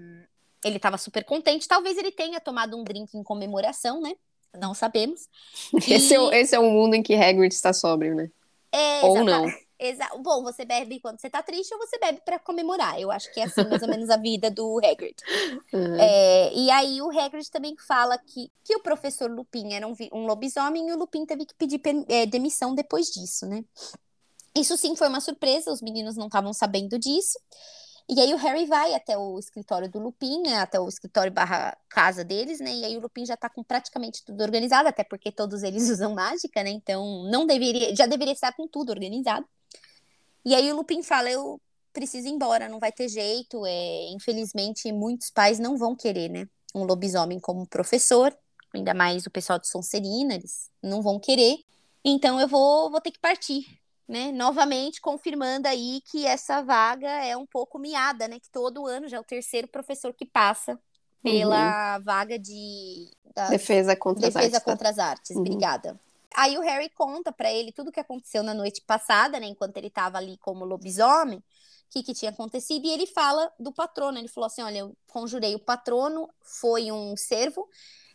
Ele 0.64 0.76
estava 0.76 0.96
super 0.96 1.24
contente. 1.24 1.66
Talvez 1.66 1.98
ele 1.98 2.12
tenha 2.12 2.40
tomado 2.40 2.76
um 2.76 2.84
drink 2.84 3.16
em 3.16 3.22
comemoração, 3.22 4.00
né? 4.00 4.14
Não 4.58 4.74
sabemos. 4.74 5.28
Esse, 5.88 6.14
é, 6.14 6.40
esse 6.40 6.54
é 6.54 6.58
o 6.58 6.70
mundo 6.70 6.94
em 6.94 7.02
que 7.02 7.14
Hagrid 7.14 7.52
está 7.52 7.72
sóbrio, 7.72 8.14
né? 8.14 8.30
É, 8.70 9.04
ou 9.04 9.24
não. 9.24 9.46
Exa 9.78 10.08
Bom, 10.20 10.42
você 10.44 10.64
bebe 10.64 11.00
quando 11.00 11.20
você 11.20 11.28
tá 11.28 11.42
triste 11.42 11.74
ou 11.74 11.80
você 11.80 11.98
bebe 11.98 12.20
para 12.24 12.38
comemorar. 12.38 13.00
Eu 13.00 13.10
acho 13.10 13.32
que 13.32 13.40
é 13.40 13.44
assim 13.44 13.64
mais 13.68 13.82
ou 13.82 13.88
menos 13.88 14.08
a 14.10 14.16
vida 14.16 14.50
do 14.50 14.78
Hagrid. 14.78 15.16
Uhum. 15.72 15.96
É, 15.98 16.52
e 16.52 16.70
aí 16.70 17.00
o 17.00 17.08
Hagrid 17.08 17.50
também 17.50 17.74
fala 17.78 18.18
que, 18.18 18.52
que 18.62 18.76
o 18.76 18.82
professor 18.82 19.30
Lupin 19.30 19.72
era 19.72 19.88
um, 19.88 19.94
um 20.12 20.26
lobisomem 20.26 20.88
e 20.88 20.92
o 20.92 20.98
Lupin 20.98 21.24
teve 21.24 21.46
que 21.46 21.54
pedir 21.54 21.80
é, 22.08 22.26
demissão 22.26 22.74
depois 22.74 23.06
disso, 23.06 23.46
né? 23.46 23.64
Isso 24.54 24.76
sim 24.76 24.94
foi 24.94 25.08
uma 25.08 25.20
surpresa, 25.20 25.72
os 25.72 25.80
meninos 25.80 26.14
não 26.14 26.26
estavam 26.26 26.52
sabendo 26.52 26.98
disso. 26.98 27.38
E 28.08 28.20
aí 28.20 28.34
o 28.34 28.36
Harry 28.36 28.66
vai 28.66 28.94
até 28.94 29.16
o 29.16 29.38
escritório 29.38 29.88
do 29.88 29.98
Lupin, 29.98 30.42
né, 30.42 30.58
até 30.58 30.78
o 30.78 30.88
escritório 30.88 31.32
barra 31.32 31.76
casa 31.88 32.24
deles, 32.24 32.60
né? 32.60 32.72
E 32.72 32.84
aí 32.84 32.96
o 32.96 33.00
Lupin 33.00 33.24
já 33.24 33.36
tá 33.36 33.48
com 33.48 33.62
praticamente 33.62 34.24
tudo 34.24 34.42
organizado, 34.42 34.88
até 34.88 35.04
porque 35.04 35.30
todos 35.30 35.62
eles 35.62 35.88
usam 35.90 36.14
mágica, 36.14 36.62
né? 36.62 36.70
Então 36.70 37.24
não 37.30 37.46
deveria, 37.46 37.94
já 37.94 38.06
deveria 38.06 38.34
estar 38.34 38.52
com 38.52 38.66
tudo 38.66 38.90
organizado. 38.90 39.46
E 40.44 40.54
aí 40.54 40.70
o 40.72 40.76
Lupin 40.76 41.02
fala: 41.02 41.30
"Eu 41.30 41.60
preciso 41.92 42.28
ir 42.28 42.32
embora, 42.32 42.68
não 42.68 42.78
vai 42.80 42.92
ter 42.92 43.08
jeito, 43.08 43.64
é, 43.66 44.10
infelizmente 44.10 44.92
muitos 44.92 45.30
pais 45.30 45.58
não 45.58 45.76
vão 45.76 45.94
querer, 45.96 46.28
né? 46.28 46.48
Um 46.74 46.84
lobisomem 46.84 47.38
como 47.40 47.66
professor, 47.66 48.36
ainda 48.74 48.94
mais 48.94 49.26
o 49.26 49.30
pessoal 49.30 49.58
de 49.58 49.68
Sonserina, 49.68 50.34
eles 50.34 50.70
não 50.82 51.02
vão 51.02 51.20
querer. 51.20 51.58
Então 52.04 52.40
eu 52.40 52.48
vou, 52.48 52.90
vou 52.90 53.00
ter 53.00 53.10
que 53.12 53.20
partir 53.20 53.81
né, 54.12 54.30
novamente 54.30 55.00
confirmando 55.00 55.66
aí 55.66 56.02
que 56.04 56.26
essa 56.26 56.60
vaga 56.60 57.08
é 57.08 57.34
um 57.34 57.46
pouco 57.46 57.78
miada, 57.78 58.28
né, 58.28 58.38
que 58.38 58.50
todo 58.50 58.86
ano 58.86 59.08
já 59.08 59.16
é 59.16 59.20
o 59.20 59.24
terceiro 59.24 59.66
professor 59.66 60.12
que 60.12 60.26
passa 60.26 60.78
pela 61.22 61.96
uhum. 61.96 62.02
vaga 62.04 62.38
de 62.38 63.10
defesa 63.48 63.96
contra 63.96 64.26
defesa 64.26 64.48
as 64.48 64.52
artes. 64.52 64.64
Contra 64.64 64.90
as 64.90 64.98
artes. 64.98 65.30
Uhum. 65.30 65.40
Obrigada. 65.40 65.98
Aí 66.36 66.58
o 66.58 66.60
Harry 66.60 66.90
conta 66.90 67.32
para 67.32 67.50
ele 67.50 67.72
tudo 67.72 67.88
o 67.88 67.92
que 67.92 68.00
aconteceu 68.00 68.42
na 68.42 68.52
noite 68.52 68.82
passada, 68.82 69.40
né, 69.40 69.46
enquanto 69.46 69.78
ele 69.78 69.86
estava 69.86 70.18
ali 70.18 70.36
como 70.36 70.66
lobisomem, 70.66 71.38
o 71.38 71.42
que, 71.88 72.02
que 72.02 72.12
tinha 72.12 72.32
acontecido, 72.32 72.84
e 72.84 72.90
ele 72.90 73.06
fala 73.06 73.50
do 73.58 73.72
patrono. 73.72 74.18
Ele 74.18 74.28
falou 74.28 74.46
assim: 74.46 74.62
Olha, 74.62 74.80
eu 74.80 74.96
conjurei 75.06 75.54
o 75.54 75.58
patrono, 75.58 76.28
foi 76.42 76.92
um 76.92 77.16
servo, 77.16 77.66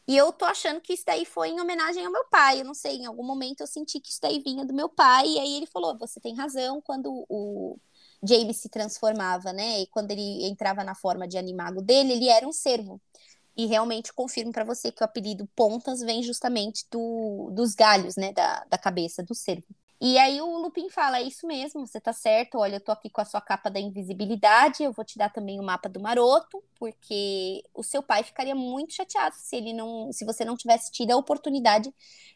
e 0.08 0.16
eu 0.16 0.32
tô 0.32 0.46
achando 0.46 0.80
que 0.80 0.94
isso 0.94 1.04
daí 1.06 1.26
foi 1.26 1.50
em 1.50 1.60
homenagem 1.60 2.06
ao 2.06 2.12
meu 2.12 2.26
pai. 2.26 2.62
Eu 2.62 2.66
não 2.66 2.74
sei, 2.74 2.98
em 2.98 3.06
algum 3.06 3.24
momento 3.24 3.62
eu 3.62 3.68
senti 3.68 4.00
que 4.00 4.10
isso 4.10 4.22
daí 4.22 4.40
vinha 4.40 4.66
do 4.66 4.74
meu 4.74 4.88
pai. 4.88 5.28
E 5.28 5.40
aí 5.40 5.58
ele 5.58 5.66
falou: 5.66 5.98
você 5.98 6.20
tem 6.20 6.34
razão 6.36 6.82
quando 6.82 7.26
o 7.30 7.78
James 8.24 8.58
se 8.58 8.70
transformava, 8.70 9.52
né? 9.52 9.82
E 9.82 9.88
quando 9.88 10.12
ele 10.12 10.46
entrava 10.46 10.84
na 10.84 10.96
forma 10.96 11.28
de 11.28 11.38
animago 11.38 11.82
dele, 11.82 12.14
ele 12.14 12.30
era 12.30 12.48
um 12.48 12.54
servo. 12.54 13.02
E 13.56 13.66
realmente 13.66 14.14
confirmo 14.14 14.52
para 14.52 14.64
você 14.64 14.92
que 14.92 15.04
o 15.04 15.06
apelido 15.06 15.48
Pontas 15.56 16.00
vem 16.02 16.24
justamente 16.24 16.86
do, 16.92 17.50
dos 17.54 17.76
galhos, 17.76 18.16
né? 18.16 18.32
Da, 18.34 18.66
da 18.66 18.78
cabeça 18.78 19.24
do 19.24 19.36
servo. 19.36 19.68
E 20.00 20.18
aí 20.20 20.40
o 20.40 20.58
Lupin 20.60 20.90
fala: 20.90 21.18
é 21.20 21.24
isso 21.24 21.48
mesmo, 21.48 21.86
você 21.86 22.00
tá 22.00 22.14
certo. 22.14 22.60
Olha, 22.60 22.76
eu 22.76 22.80
tô 22.80 22.92
aqui 22.92 23.10
com 23.10 23.20
a 23.22 23.26
sua 23.26 23.42
capa 23.42 23.70
da 23.70 23.80
invisibilidade. 23.80 24.84
Eu 24.84 24.92
vou 24.94 25.04
te 25.04 25.18
dar 25.18 25.32
também 25.32 25.60
o 25.60 25.64
mapa 25.64 25.90
do 25.90 26.00
maroto, 26.00 26.64
porque 26.80 27.64
o 27.74 27.84
seu 27.84 28.04
pai 28.04 28.24
ficaria 28.24 28.54
muito 28.54 28.94
chateado 28.94 29.36
se 29.36 29.56
ele 29.56 29.74
não, 29.74 30.12
se 30.14 30.24
você 30.24 30.46
não 30.46 30.56
tivesse 30.56 30.92
tido 30.92 31.12
a 31.12 31.18
oportunidade 31.18 31.92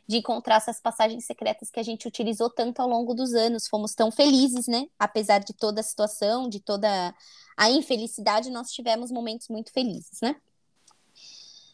de 0.07 0.17
encontrar 0.17 0.55
essas 0.55 0.81
passagens 0.81 1.25
secretas 1.25 1.69
que 1.69 1.79
a 1.79 1.83
gente 1.83 2.07
utilizou 2.07 2.49
tanto 2.49 2.81
ao 2.81 2.87
longo 2.87 3.13
dos 3.13 3.33
anos. 3.33 3.67
Fomos 3.67 3.93
tão 3.93 4.11
felizes, 4.11 4.67
né? 4.67 4.87
Apesar 4.97 5.39
de 5.39 5.53
toda 5.53 5.81
a 5.81 5.83
situação, 5.83 6.49
de 6.49 6.59
toda 6.59 7.13
a 7.55 7.69
infelicidade, 7.69 8.49
nós 8.49 8.71
tivemos 8.71 9.11
momentos 9.11 9.47
muito 9.49 9.71
felizes, 9.71 10.19
né? 10.21 10.35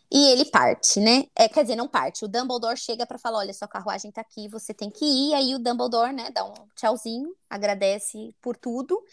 E 0.09 0.31
ele 0.31 0.45
parte, 0.45 1.01
né? 1.01 1.25
É, 1.35 1.49
quer 1.49 1.63
dizer, 1.63 1.75
não 1.75 1.87
parte. 1.87 2.23
O 2.23 2.27
Dumbledore 2.27 2.77
chega 2.77 3.05
para 3.05 3.17
falar: 3.17 3.39
olha, 3.39 3.53
sua 3.53 3.67
carruagem 3.67 4.11
tá 4.11 4.21
aqui, 4.21 4.47
você 4.47 4.73
tem 4.73 4.89
que 4.89 5.03
ir. 5.03 5.33
Aí 5.33 5.53
o 5.53 5.59
Dumbledore, 5.59 6.13
né, 6.13 6.29
dá 6.31 6.45
um 6.45 6.53
tchauzinho, 6.75 7.35
agradece 7.49 8.33
por 8.41 8.55
tudo 8.55 9.03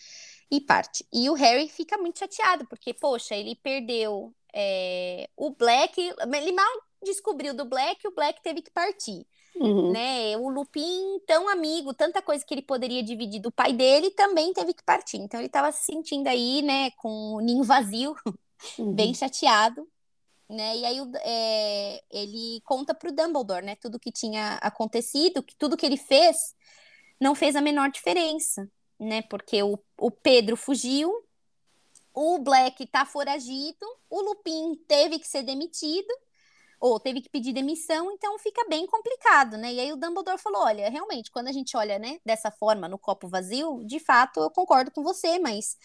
e 0.50 0.60
parte. 0.60 1.04
E 1.12 1.28
o 1.28 1.34
Harry 1.34 1.68
fica 1.68 1.98
muito 1.98 2.20
chateado, 2.20 2.66
porque, 2.68 2.94
poxa, 2.94 3.34
ele 3.34 3.56
perdeu 3.56 4.32
é, 4.54 5.28
o 5.36 5.50
Black. 5.50 6.00
Ele 6.00 6.52
mal 6.52 6.72
descobriu 7.02 7.54
do 7.54 7.64
Black, 7.64 8.06
o 8.06 8.14
Black 8.14 8.40
teve 8.42 8.62
que 8.62 8.70
partir. 8.70 9.26
Uhum. 9.56 9.92
Né? 9.92 10.36
O 10.36 10.48
Lupin, 10.48 11.20
tão 11.26 11.48
amigo, 11.48 11.92
tanta 11.92 12.22
coisa 12.22 12.44
que 12.44 12.54
ele 12.54 12.62
poderia 12.62 13.02
dividir 13.02 13.40
do 13.40 13.52
pai 13.52 13.72
dele, 13.72 14.10
também 14.12 14.52
teve 14.52 14.72
que 14.74 14.82
partir. 14.82 15.18
Então 15.18 15.38
ele 15.40 15.46
estava 15.46 15.70
se 15.72 15.84
sentindo 15.84 16.28
aí, 16.28 16.62
né, 16.62 16.90
com 16.92 17.34
o 17.34 17.40
ninho 17.40 17.62
vazio, 17.62 18.16
uhum. 18.78 18.92
bem 18.94 19.12
chateado 19.12 19.86
né? 20.54 20.76
E 20.76 20.84
aí 20.84 20.98
é, 21.22 22.02
ele 22.10 22.60
conta 22.64 22.94
pro 22.94 23.12
Dumbledore, 23.12 23.64
né? 23.64 23.76
Tudo 23.76 24.00
que 24.00 24.12
tinha 24.12 24.54
acontecido, 24.62 25.42
que 25.42 25.56
tudo 25.56 25.76
que 25.76 25.84
ele 25.84 25.96
fez 25.96 26.54
não 27.20 27.34
fez 27.34 27.56
a 27.56 27.60
menor 27.60 27.90
diferença, 27.90 28.70
né? 28.98 29.22
Porque 29.22 29.62
o, 29.62 29.78
o 29.98 30.10
Pedro 30.10 30.56
fugiu, 30.56 31.12
o 32.12 32.38
Black 32.38 32.86
tá 32.86 33.04
foragido, 33.04 33.84
o 34.08 34.20
Lupin 34.20 34.76
teve 34.86 35.18
que 35.18 35.28
ser 35.28 35.42
demitido, 35.42 36.12
ou 36.80 37.00
teve 37.00 37.20
que 37.22 37.28
pedir 37.30 37.52
demissão, 37.52 38.12
então 38.12 38.38
fica 38.38 38.64
bem 38.68 38.86
complicado, 38.86 39.56
né? 39.56 39.72
E 39.72 39.80
aí 39.80 39.92
o 39.92 39.96
Dumbledore 39.96 40.38
falou: 40.38 40.62
olha, 40.62 40.90
realmente, 40.90 41.30
quando 41.30 41.48
a 41.48 41.52
gente 41.52 41.76
olha, 41.76 41.98
né, 41.98 42.18
dessa 42.24 42.50
forma 42.50 42.88
no 42.88 42.98
copo 42.98 43.26
vazio, 43.26 43.82
de 43.86 43.98
fato 43.98 44.40
eu 44.40 44.50
concordo 44.50 44.90
com 44.90 45.02
você, 45.02 45.38
mas 45.38 45.76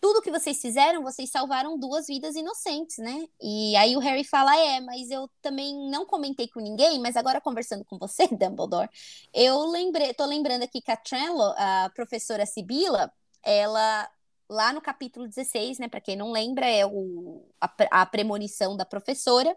tudo 0.00 0.22
que 0.22 0.30
vocês 0.30 0.60
fizeram, 0.60 1.02
vocês 1.02 1.30
salvaram 1.30 1.78
duas 1.78 2.06
vidas 2.06 2.34
inocentes, 2.34 2.98
né? 2.98 3.26
E 3.40 3.76
aí 3.76 3.96
o 3.96 4.00
Harry 4.00 4.24
fala: 4.24 4.56
é, 4.56 4.80
mas 4.80 5.10
eu 5.10 5.28
também 5.42 5.90
não 5.90 6.06
comentei 6.06 6.48
com 6.48 6.60
ninguém, 6.60 6.98
mas 7.00 7.16
agora 7.16 7.40
conversando 7.40 7.84
com 7.84 7.98
você, 7.98 8.26
Dumbledore, 8.34 8.88
eu 9.34 9.66
lembrei, 9.66 10.14
tô 10.14 10.24
lembrando 10.24 10.62
aqui 10.62 10.80
que 10.80 10.90
a 10.90 10.96
Trenlo, 10.96 11.54
a 11.56 11.90
professora 11.94 12.46
Sibila, 12.46 13.12
ela 13.42 14.08
lá 14.48 14.72
no 14.72 14.80
capítulo 14.80 15.28
16, 15.28 15.78
né, 15.78 15.88
para 15.88 16.00
quem 16.00 16.16
não 16.16 16.32
lembra, 16.32 16.66
é 16.66 16.84
o, 16.84 17.46
a, 17.60 18.02
a 18.02 18.06
premonição 18.06 18.76
da 18.76 18.84
professora 18.84 19.56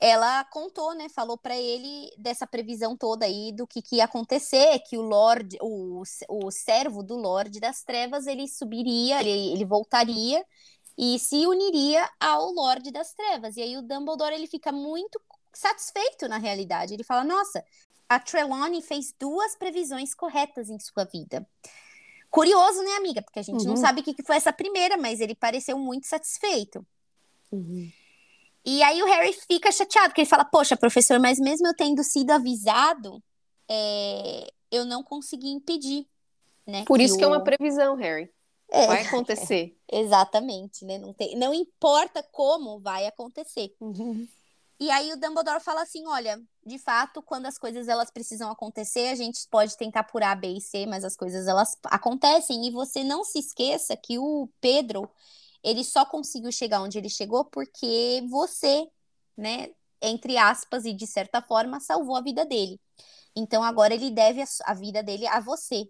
ela 0.00 0.42
contou, 0.44 0.94
né, 0.94 1.10
falou 1.10 1.36
para 1.36 1.54
ele 1.54 2.10
dessa 2.16 2.46
previsão 2.46 2.96
toda 2.96 3.26
aí 3.26 3.52
do 3.52 3.66
que, 3.66 3.82
que 3.82 3.96
ia 3.96 4.04
acontecer, 4.04 4.78
que 4.80 4.96
o 4.96 5.02
Lorde, 5.02 5.58
o, 5.60 6.02
o 6.28 6.50
servo 6.50 7.02
do 7.02 7.16
Lorde 7.16 7.60
das 7.60 7.82
Trevas, 7.82 8.26
ele 8.26 8.48
subiria, 8.48 9.20
ele, 9.20 9.52
ele 9.52 9.64
voltaria 9.66 10.42
e 10.96 11.18
se 11.18 11.46
uniria 11.46 12.08
ao 12.18 12.50
Lorde 12.50 12.90
das 12.90 13.12
Trevas. 13.12 13.58
E 13.58 13.62
aí 13.62 13.76
o 13.76 13.82
Dumbledore 13.82 14.34
ele 14.34 14.46
fica 14.46 14.72
muito 14.72 15.20
satisfeito 15.52 16.26
na 16.28 16.38
realidade. 16.38 16.94
Ele 16.94 17.04
fala: 17.04 17.22
"Nossa, 17.22 17.62
a 18.08 18.18
Trelawney 18.18 18.80
fez 18.80 19.14
duas 19.18 19.54
previsões 19.54 20.14
corretas 20.14 20.70
em 20.70 20.78
sua 20.78 21.04
vida". 21.04 21.46
Curioso, 22.30 22.82
né, 22.82 22.92
amiga? 22.92 23.20
Porque 23.20 23.40
a 23.40 23.42
gente 23.42 23.62
uhum. 23.62 23.70
não 23.70 23.76
sabe 23.76 24.00
o 24.00 24.04
que, 24.04 24.14
que 24.14 24.22
foi 24.22 24.36
essa 24.36 24.52
primeira, 24.52 24.96
mas 24.96 25.20
ele 25.20 25.34
pareceu 25.34 25.78
muito 25.78 26.06
satisfeito. 26.06 26.86
Uhum. 27.52 27.90
E 28.64 28.82
aí 28.82 29.02
o 29.02 29.06
Harry 29.06 29.32
fica 29.32 29.72
chateado, 29.72 30.08
porque 30.08 30.20
ele 30.20 30.28
fala, 30.28 30.44
poxa, 30.44 30.76
professor, 30.76 31.18
mas 31.18 31.38
mesmo 31.38 31.66
eu 31.66 31.74
tendo 31.74 32.04
sido 32.04 32.30
avisado, 32.30 33.22
é, 33.68 34.52
eu 34.70 34.84
não 34.84 35.02
consegui 35.02 35.48
impedir, 35.48 36.06
né? 36.66 36.84
Por 36.84 37.00
isso 37.00 37.14
que, 37.14 37.20
que 37.20 37.24
é 37.24 37.28
uma 37.28 37.42
previsão, 37.42 37.96
Harry. 37.96 38.30
É, 38.70 38.86
vai 38.86 39.06
acontecer. 39.06 39.76
É, 39.90 40.00
exatamente, 40.00 40.84
né? 40.84 40.98
Não, 40.98 41.12
tem, 41.12 41.36
não 41.36 41.52
importa 41.52 42.22
como 42.22 42.78
vai 42.80 43.06
acontecer. 43.06 43.74
Uhum. 43.80 44.28
E 44.78 44.90
aí 44.90 45.12
o 45.12 45.16
Dumbledore 45.16 45.60
fala 45.60 45.82
assim, 45.82 46.06
olha, 46.06 46.40
de 46.64 46.78
fato, 46.78 47.20
quando 47.20 47.44
as 47.44 47.58
coisas 47.58 47.86
elas 47.86 48.10
precisam 48.10 48.50
acontecer, 48.50 49.08
a 49.08 49.14
gente 49.14 49.46
pode 49.50 49.76
tentar 49.76 50.00
apurar 50.00 50.34
B 50.40 50.54
e 50.54 50.60
C, 50.60 50.86
mas 50.86 51.04
as 51.04 51.14
coisas 51.14 51.46
elas 51.46 51.76
acontecem 51.84 52.66
e 52.66 52.70
você 52.70 53.04
não 53.04 53.22
se 53.22 53.38
esqueça 53.38 53.94
que 53.94 54.18
o 54.18 54.48
Pedro, 54.58 55.10
ele 55.62 55.84
só 55.84 56.04
conseguiu 56.04 56.52
chegar 56.52 56.82
onde 56.82 56.98
ele 56.98 57.08
chegou 57.08 57.44
porque 57.44 58.22
você, 58.28 58.86
né, 59.36 59.70
entre 60.02 60.36
aspas 60.36 60.84
e 60.84 60.92
de 60.92 61.06
certa 61.06 61.42
forma, 61.42 61.80
salvou 61.80 62.16
a 62.16 62.22
vida 62.22 62.44
dele. 62.44 62.80
Então 63.36 63.62
agora 63.62 63.94
ele 63.94 64.10
deve 64.10 64.42
a, 64.42 64.46
a 64.64 64.74
vida 64.74 65.02
dele 65.02 65.26
a 65.26 65.40
você. 65.40 65.88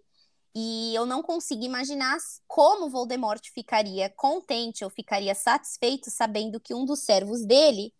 E 0.53 0.93
eu 0.93 1.05
não 1.05 1.23
consigo 1.23 1.63
imaginar 1.63 2.17
como 2.47 2.89
Voldemort 2.89 3.41
ficaria 3.53 4.09
contente 4.09 4.83
ou 4.83 4.89
ficaria 4.89 5.33
satisfeito 5.33 6.11
sabendo 6.11 6.59
que 6.59 6.73
um 6.73 6.83
dos 6.83 6.99
servos 6.99 7.45
dele 7.45 7.93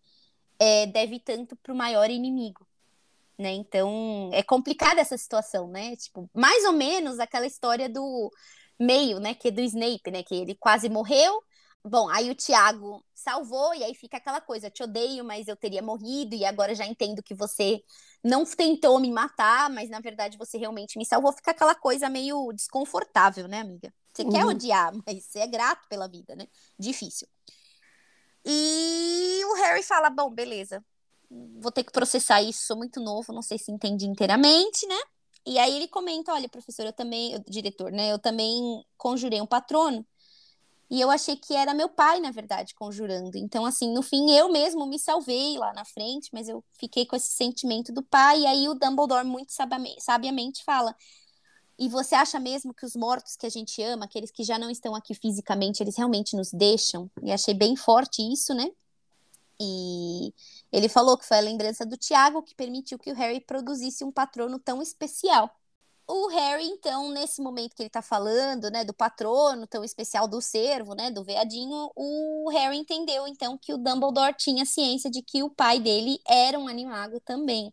é, 0.58 0.86
deve 0.86 1.18
tanto 1.18 1.56
para 1.56 1.72
o 1.72 1.76
maior 1.76 2.10
inimigo. 2.10 2.66
Né? 3.38 3.52
Então 3.52 4.30
é 4.32 4.42
complicada 4.42 5.00
essa 5.00 5.16
situação, 5.16 5.66
né? 5.68 5.96
Tipo, 5.96 6.30
mais 6.34 6.64
ou 6.64 6.72
menos 6.72 7.18
aquela 7.18 7.46
história 7.46 7.88
do 7.88 8.30
meio, 8.78 9.18
né? 9.18 9.34
Que 9.34 9.48
é 9.48 9.50
do 9.50 9.60
Snape, 9.62 10.10
né? 10.10 10.22
Que 10.22 10.34
ele 10.34 10.54
quase 10.54 10.88
morreu, 10.90 11.42
Bom, 11.84 12.08
aí 12.08 12.30
o 12.30 12.34
Tiago 12.34 13.04
salvou, 13.12 13.74
e 13.74 13.82
aí 13.82 13.94
fica 13.94 14.16
aquela 14.16 14.40
coisa: 14.40 14.70
te 14.70 14.84
odeio, 14.84 15.24
mas 15.24 15.48
eu 15.48 15.56
teria 15.56 15.82
morrido, 15.82 16.34
e 16.34 16.44
agora 16.44 16.74
já 16.74 16.86
entendo 16.86 17.22
que 17.22 17.34
você 17.34 17.82
não 18.22 18.44
tentou 18.44 19.00
me 19.00 19.10
matar, 19.10 19.68
mas 19.68 19.90
na 19.90 19.98
verdade 19.98 20.38
você 20.38 20.56
realmente 20.56 20.96
me 20.96 21.04
salvou. 21.04 21.32
Fica 21.32 21.50
aquela 21.50 21.74
coisa 21.74 22.08
meio 22.08 22.52
desconfortável, 22.52 23.48
né, 23.48 23.60
amiga? 23.60 23.92
Você 24.12 24.22
uhum. 24.22 24.30
quer 24.30 24.44
odiar, 24.44 24.92
mas 25.04 25.24
você 25.24 25.40
é 25.40 25.46
grato 25.46 25.88
pela 25.88 26.06
vida, 26.06 26.36
né? 26.36 26.46
Difícil. 26.78 27.26
E 28.44 29.42
o 29.46 29.54
Harry 29.54 29.82
fala: 29.82 30.08
bom, 30.08 30.30
beleza, 30.30 30.84
vou 31.58 31.72
ter 31.72 31.82
que 31.82 31.92
processar 31.92 32.40
isso, 32.42 32.64
sou 32.64 32.76
muito 32.76 33.00
novo, 33.00 33.32
não 33.32 33.42
sei 33.42 33.58
se 33.58 33.72
entendi 33.72 34.06
inteiramente, 34.06 34.86
né? 34.86 34.98
E 35.44 35.58
aí 35.58 35.74
ele 35.74 35.88
comenta: 35.88 36.32
olha, 36.32 36.48
professor, 36.48 36.86
eu 36.86 36.92
também, 36.92 37.42
diretor, 37.48 37.90
né? 37.90 38.12
Eu 38.12 38.20
também 38.20 38.84
conjurei 38.96 39.40
um 39.40 39.46
patrono 39.46 40.06
e 40.90 41.00
eu 41.00 41.10
achei 41.10 41.36
que 41.36 41.54
era 41.54 41.72
meu 41.72 41.88
pai, 41.88 42.20
na 42.20 42.30
verdade, 42.30 42.74
conjurando. 42.74 43.38
Então, 43.38 43.64
assim, 43.64 43.92
no 43.92 44.02
fim, 44.02 44.30
eu 44.32 44.50
mesmo 44.50 44.86
me 44.86 44.98
salvei 44.98 45.56
lá 45.56 45.72
na 45.72 45.84
frente, 45.84 46.28
mas 46.32 46.48
eu 46.48 46.62
fiquei 46.78 47.06
com 47.06 47.16
esse 47.16 47.30
sentimento 47.30 47.92
do 47.92 48.02
pai. 48.02 48.42
E 48.42 48.46
aí 48.46 48.68
o 48.68 48.74
Dumbledore, 48.74 49.26
muito 49.26 49.52
sabiamente, 49.98 50.62
fala: 50.64 50.94
E 51.78 51.88
você 51.88 52.14
acha 52.14 52.38
mesmo 52.38 52.74
que 52.74 52.84
os 52.84 52.94
mortos 52.94 53.36
que 53.36 53.46
a 53.46 53.50
gente 53.50 53.82
ama, 53.82 54.04
aqueles 54.04 54.30
que 54.30 54.44
já 54.44 54.58
não 54.58 54.70
estão 54.70 54.94
aqui 54.94 55.14
fisicamente, 55.14 55.82
eles 55.82 55.96
realmente 55.96 56.36
nos 56.36 56.52
deixam? 56.52 57.10
E 57.22 57.32
achei 57.32 57.54
bem 57.54 57.74
forte 57.74 58.20
isso, 58.22 58.52
né? 58.52 58.68
E 59.60 60.34
ele 60.72 60.88
falou 60.88 61.16
que 61.16 61.26
foi 61.26 61.38
a 61.38 61.40
lembrança 61.40 61.86
do 61.86 61.96
Tiago 61.96 62.42
que 62.42 62.54
permitiu 62.54 62.98
que 62.98 63.12
o 63.12 63.14
Harry 63.14 63.40
produzisse 63.40 64.04
um 64.04 64.10
patrono 64.12 64.58
tão 64.58 64.82
especial. 64.82 65.50
O 66.06 66.26
Harry, 66.28 66.66
então, 66.66 67.10
nesse 67.10 67.40
momento 67.40 67.74
que 67.74 67.82
ele 67.82 67.90
tá 67.90 68.02
falando, 68.02 68.70
né, 68.70 68.84
do 68.84 68.92
patrono 68.92 69.66
tão 69.66 69.84
especial 69.84 70.26
do 70.26 70.40
servo, 70.40 70.94
né, 70.94 71.10
do 71.10 71.22
veadinho, 71.22 71.90
o 71.94 72.50
Harry 72.50 72.76
entendeu, 72.76 73.26
então, 73.26 73.56
que 73.56 73.72
o 73.72 73.78
Dumbledore 73.78 74.34
tinha 74.36 74.66
ciência 74.66 75.10
de 75.10 75.22
que 75.22 75.42
o 75.42 75.50
pai 75.50 75.78
dele 75.78 76.18
era 76.26 76.58
um 76.58 76.66
animago 76.66 77.20
também. 77.20 77.72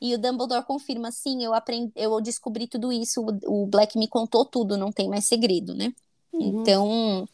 E 0.00 0.14
o 0.14 0.18
Dumbledore 0.18 0.64
confirma, 0.64 1.10
sim, 1.12 1.44
eu 1.44 1.54
aprendi, 1.54 1.92
eu 1.94 2.20
descobri 2.20 2.66
tudo 2.66 2.92
isso, 2.92 3.22
o, 3.22 3.62
o 3.62 3.66
Black 3.66 3.98
me 3.98 4.08
contou 4.08 4.44
tudo, 4.44 4.76
não 4.76 4.90
tem 4.90 5.08
mais 5.08 5.26
segredo, 5.26 5.74
né? 5.74 5.92
Uhum. 6.32 6.60
Então, 6.60 7.28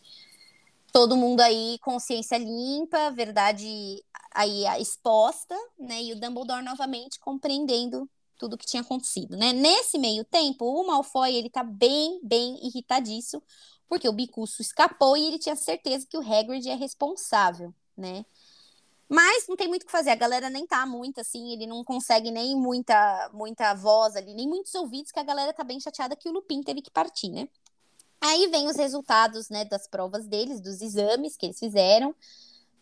todo 0.93 1.17
mundo 1.17 1.41
aí, 1.41 1.79
consciência 1.83 2.37
limpa, 2.37 3.11
verdade 3.11 4.05
aí 4.35 4.65
exposta, 4.81 5.57
né? 5.79 6.03
E 6.03 6.13
o 6.13 6.21
Dumbledore 6.21 6.65
novamente 6.65 7.19
compreendendo 7.21 8.09
tudo 8.43 8.59
que 8.59 8.67
tinha 8.67 8.83
acontecido, 8.83 9.37
né? 9.37 9.53
Nesse 9.53 9.97
meio 9.97 10.25
tempo, 10.25 10.65
o 10.65 10.85
Malfoy, 10.85 11.33
ele 11.33 11.49
tá 11.49 11.63
bem, 11.63 12.19
bem 12.25 12.59
irritadíssimo, 12.67 13.41
porque 13.89 14.09
o 14.09 14.13
Bicuço 14.13 14.61
escapou 14.61 15.17
e 15.17 15.25
ele 15.29 15.39
tinha 15.39 15.55
certeza 15.55 16.05
que 16.09 16.19
o 16.19 16.21
Hagrid 16.21 16.69
é 16.69 16.75
responsável, 16.75 17.73
né? 17.97 18.27
Mas 19.09 19.47
não 19.47 19.55
tem 19.55 19.69
muito 19.69 19.85
o 19.85 19.87
que 19.87 19.93
fazer, 19.93 20.11
a 20.11 20.17
galera 20.17 20.51
nem 20.51 20.67
tá 20.67 20.85
muito 20.85 21.21
assim, 21.21 21.53
ele 21.53 21.69
não 21.69 21.85
consegue 21.85 22.33
nem 22.33 22.57
muita 22.57 23.31
muita 23.33 23.75
voz 23.75 24.17
ali, 24.17 24.35
nem 24.35 24.49
muitos 24.49 24.75
ouvidos, 24.75 25.13
que 25.13 25.21
a 25.21 25.23
galera 25.23 25.53
tá 25.53 25.63
bem 25.63 25.79
chateada 25.79 26.17
que 26.17 26.29
o 26.29 26.33
Lupin 26.33 26.63
teve 26.65 26.83
que 26.83 26.91
partir, 26.91 27.29
né? 27.29 27.49
Aí 28.21 28.49
vem 28.49 28.67
os 28.67 28.77
resultados, 28.77 29.49
né, 29.51 29.65
das 29.65 29.87
provas 29.87 30.27
deles, 30.27 30.61
dos 30.61 30.81
exames 30.81 31.37
que 31.37 31.47
eles 31.47 31.61
fizeram. 31.61 32.13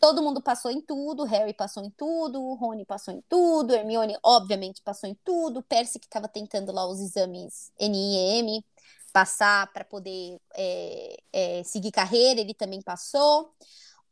Todo 0.01 0.23
mundo 0.23 0.41
passou 0.41 0.71
em 0.71 0.81
tudo, 0.81 1.25
Harry 1.25 1.53
passou 1.53 1.85
em 1.85 1.91
tudo, 1.91 2.55
Rony 2.55 2.87
passou 2.87 3.13
em 3.13 3.23
tudo, 3.29 3.75
Hermione 3.75 4.17
obviamente 4.23 4.81
passou 4.83 5.09
em 5.09 5.15
tudo, 5.23 5.63
Percy 5.63 5.99
que 5.99 6.07
estava 6.07 6.27
tentando 6.27 6.73
lá 6.73 6.87
os 6.87 7.01
exames 7.01 7.71
NIM 7.79 8.65
passar 9.13 9.71
para 9.73 9.85
poder 9.85 10.41
é, 10.57 11.17
é, 11.33 11.63
seguir 11.65 11.91
carreira, 11.91 12.41
ele 12.41 12.55
também 12.55 12.81
passou. 12.81 13.53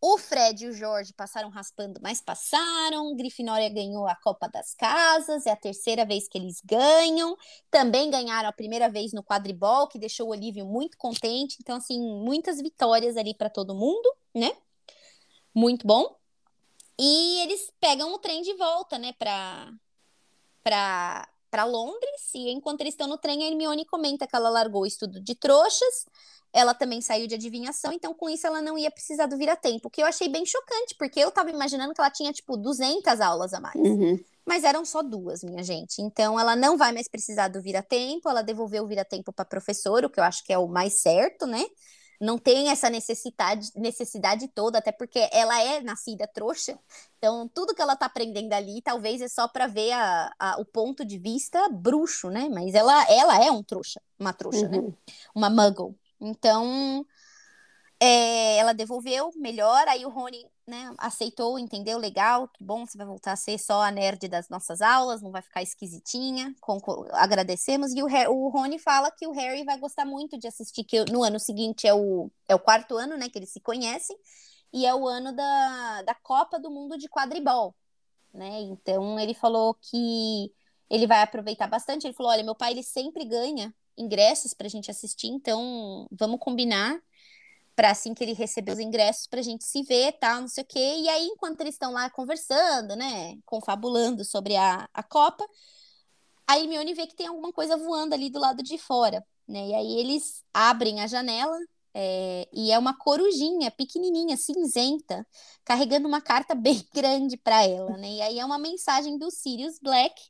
O 0.01 0.17
Fred 0.17 0.65
e 0.65 0.69
o 0.69 0.73
Jorge 0.73 1.13
passaram 1.13 1.49
raspando, 1.49 1.99
mas 2.01 2.21
passaram. 2.21 3.17
Grifinória 3.17 3.69
ganhou 3.69 4.07
a 4.07 4.15
Copa 4.15 4.49
das 4.49 4.73
Casas, 4.75 5.45
é 5.45 5.51
a 5.51 5.57
terceira 5.57 6.05
vez 6.07 6.29
que 6.29 6.39
eles 6.39 6.61
ganham. 6.65 7.37
Também 7.69 8.09
ganharam 8.09 8.49
a 8.49 8.53
primeira 8.53 8.89
vez 8.89 9.13
no 9.13 9.25
quadribol, 9.25 9.89
que 9.89 9.99
deixou 9.99 10.29
o 10.29 10.31
Olívio 10.31 10.65
muito 10.67 10.97
contente. 10.97 11.57
Então, 11.61 11.77
assim, 11.77 11.99
muitas 12.01 12.61
vitórias 12.61 13.17
ali 13.17 13.35
para 13.35 13.51
todo 13.51 13.75
mundo, 13.75 14.09
né? 14.33 14.53
Muito 15.59 15.87
bom. 15.87 16.17
E 16.99 17.41
eles 17.43 17.71
pegam 17.81 18.13
o 18.13 18.19
trem 18.19 18.43
de 18.43 18.55
volta, 18.55 18.99
né, 18.99 19.13
pra, 19.19 19.73
pra, 20.63 21.29
pra 21.51 21.65
Londres. 21.65 22.35
E 22.35 22.51
enquanto 22.51 22.81
eles 22.81 22.95
estão 22.95 23.07
no 23.09 23.19
trem, 23.19 23.43
a 23.43 23.49
Hermione 23.49 23.85
comenta 23.85 24.27
que 24.27 24.37
ela 24.37 24.49
largou 24.49 24.83
o 24.83 24.87
estudo 24.87 25.21
de 25.21 25.35
trouxas. 25.35 26.07
Ela 26.53 26.75
também 26.75 27.01
saiu 27.01 27.27
de 27.27 27.35
adivinhação, 27.35 27.93
então 27.93 28.15
com 28.15 28.29
isso 28.29 28.47
ela 28.47 28.63
não 28.63 28.79
ia 28.79 28.91
precisar 28.91 29.27
do 29.27 29.37
vira-tempo, 29.37 29.91
que 29.91 30.03
eu 30.03 30.07
achei 30.07 30.31
bem 30.31 30.47
chocante, 30.47 30.95
porque 30.99 31.21
eu 31.21 31.31
tava 31.31 31.51
imaginando 31.51 31.93
que 31.93 32.01
ela 32.01 32.11
tinha, 32.11 32.33
tipo, 32.33 32.57
200 32.57 33.21
aulas 33.21 33.53
a 33.53 33.61
mais. 33.61 33.77
Uhum. 33.77 34.19
Mas 34.47 34.65
eram 34.65 34.83
só 34.83 35.03
duas, 35.03 35.45
minha 35.45 35.63
gente. 35.63 36.01
Então 36.01 36.41
ela 36.41 36.57
não 36.57 36.79
vai 36.79 36.91
mais 36.91 37.07
precisar 37.07 37.49
do 37.49 37.61
vira-tempo, 37.61 38.31
ela 38.31 38.41
devolveu 38.41 38.83
o 38.85 38.87
vira-tempo 38.87 39.31
pra 39.31 39.45
professora, 39.45 40.07
o 40.07 40.11
que 40.11 40.19
eu 40.19 40.25
acho 40.25 40.43
que 40.43 40.53
é 40.53 40.59
o 40.59 40.67
mais 40.67 41.03
certo, 41.03 41.47
né? 41.47 41.67
Não 42.21 42.37
tem 42.37 42.69
essa 42.71 42.91
necessidade, 42.91 43.71
necessidade 43.77 44.49
toda, 44.49 44.79
até 44.79 44.91
porque 44.91 45.29
ela 45.33 45.61
é 45.63 45.81
nascida 45.81 46.27
trouxa. 46.27 46.79
Então, 47.17 47.49
tudo 47.49 47.75
que 47.75 47.83
ela 47.83 47.97
tá 47.97 48.07
aprendendo 48.07 48.53
ali, 48.53 48.83
talvez 48.83 49.21
é 49.21 49.29
só 49.29 49.47
para 49.47 49.67
ver 49.67 49.93
a, 49.93 50.33
a, 50.39 50.61
o 50.61 50.65
ponto 50.65 51.05
de 51.05 51.19
vista 51.19 51.69
bruxo, 51.69 52.29
né? 52.29 52.49
Mas 52.49 52.75
ela, 52.75 53.05
ela 53.11 53.45
é 53.45 53.51
um 53.51 53.63
trouxa, 53.63 54.01
uma 54.19 54.33
trouxa, 54.33 54.69
né? 54.69 54.79
uhum. 54.79 54.89
né? 54.89 54.95
Uma 55.35 55.49
muggle. 55.49 55.95
Então, 56.21 57.07
é, 58.01 58.57
ela 58.59 58.73
devolveu 58.73 59.31
melhor, 59.37 59.87
aí 59.89 60.05
o 60.05 60.11
Rony 60.11 60.45
né, 60.69 60.93
aceitou, 60.99 61.59
entendeu, 61.59 61.99
legal, 61.99 62.47
que 62.47 62.63
bom, 62.63 62.85
você 62.85 62.99
vai 62.99 63.07
voltar 63.07 63.33
a 63.33 63.37
ser 63.37 63.59
só 63.59 63.83
a 63.83 63.91
nerd 63.91 64.29
das 64.29 64.51
nossas 64.51 64.83
aulas, 64.83 65.23
não 65.23 65.31
vai 65.31 65.41
ficar 65.41 65.63
esquisitinha, 65.63 66.55
agradecemos, 67.13 67.95
e 67.95 68.03
o, 68.03 68.07
o 68.07 68.49
Rony 68.51 68.79
fala 68.79 69.11
que 69.11 69.27
o 69.27 69.33
Harry 69.33 69.65
vai 69.65 69.79
gostar 69.79 70.05
muito 70.05 70.39
de 70.39 70.47
assistir, 70.47 70.85
que 70.85 71.11
no 71.11 71.23
ano 71.25 71.41
seguinte 71.41 71.87
é 71.87 71.95
o, 71.95 72.31
é 72.47 72.55
o 72.55 72.59
quarto 72.59 72.99
ano, 72.99 73.17
né, 73.17 73.31
que 73.31 73.39
eles 73.39 73.51
se 73.51 73.61
conhecem, 73.61 74.15
e 74.71 74.85
é 74.85 74.95
o 74.95 75.09
ano 75.09 75.35
da, 75.35 76.03
da 76.03 76.15
Copa 76.15 76.61
do 76.61 76.71
Mundo 76.71 76.99
de 76.99 77.09
quadribol, 77.09 77.75
né, 78.35 78.61
então 78.61 79.19
ele 79.19 79.33
falou 79.33 79.75
que 79.75 80.53
ele 80.91 81.07
vai 81.07 81.23
aproveitar 81.23 81.67
bastante, 81.67 82.07
ele 82.07 82.15
falou, 82.15 82.31
olha, 82.31 82.45
meu 82.45 82.55
pai, 82.55 82.73
ele 82.73 82.83
sempre 82.83 83.25
ganha 83.25 83.75
ingressos 83.97 84.53
pra 84.53 84.69
gente 84.69 84.91
assistir, 84.91 85.29
então 85.29 86.07
vamos 86.13 86.39
combinar 86.39 87.01
para 87.79 87.93
assim 87.93 88.13
que 88.13 88.25
ele 88.25 88.33
receber 88.33 88.73
os 88.73 88.81
ingressos 88.81 89.29
para 89.29 89.39
a 89.39 89.43
gente 89.43 89.63
se 89.63 89.85
ver, 89.85 90.13
tal, 90.15 90.41
não 90.41 90.49
sei 90.49 90.65
o 90.65 90.67
quê. 90.67 90.97
E 90.99 91.09
aí, 91.09 91.27
enquanto 91.27 91.61
eles 91.61 91.75
estão 91.75 91.93
lá 91.93 92.11
conversando, 92.11 92.97
né, 92.97 93.37
confabulando 93.47 94.25
sobre 94.25 94.57
a, 94.57 94.89
a 94.93 95.03
Copa, 95.05 95.47
a 96.45 96.59
Hermione 96.59 96.93
vê 96.93 97.07
que 97.07 97.15
tem 97.15 97.29
alguma 97.29 97.53
coisa 97.53 97.77
voando 97.77 98.15
ali 98.15 98.31
do 98.31 98.41
lado 98.41 98.65
de 98.65 98.77
fora, 98.79 99.25
né? 99.47 99.69
E 99.69 99.75
aí 99.77 100.01
eles 100.01 100.43
abrem 100.53 101.01
a 101.01 101.07
janela 101.07 101.57
é, 101.95 102.49
e 102.53 102.73
é 102.73 102.79
uma 102.81 102.99
corujinha 102.99 103.71
pequenininha, 103.71 104.37
cinzenta, 104.37 105.25
carregando 105.65 106.09
uma 106.09 106.21
carta 106.21 106.57
bem 106.59 106.85
grande 106.93 107.37
para 107.37 107.63
ela, 107.63 107.97
né? 107.97 108.11
E 108.11 108.23
aí 108.23 108.41
é 108.41 108.45
uma 108.45 108.59
mensagem 108.59 109.17
do 109.19 109.31
Sirius 109.31 109.79
Black 109.81 110.21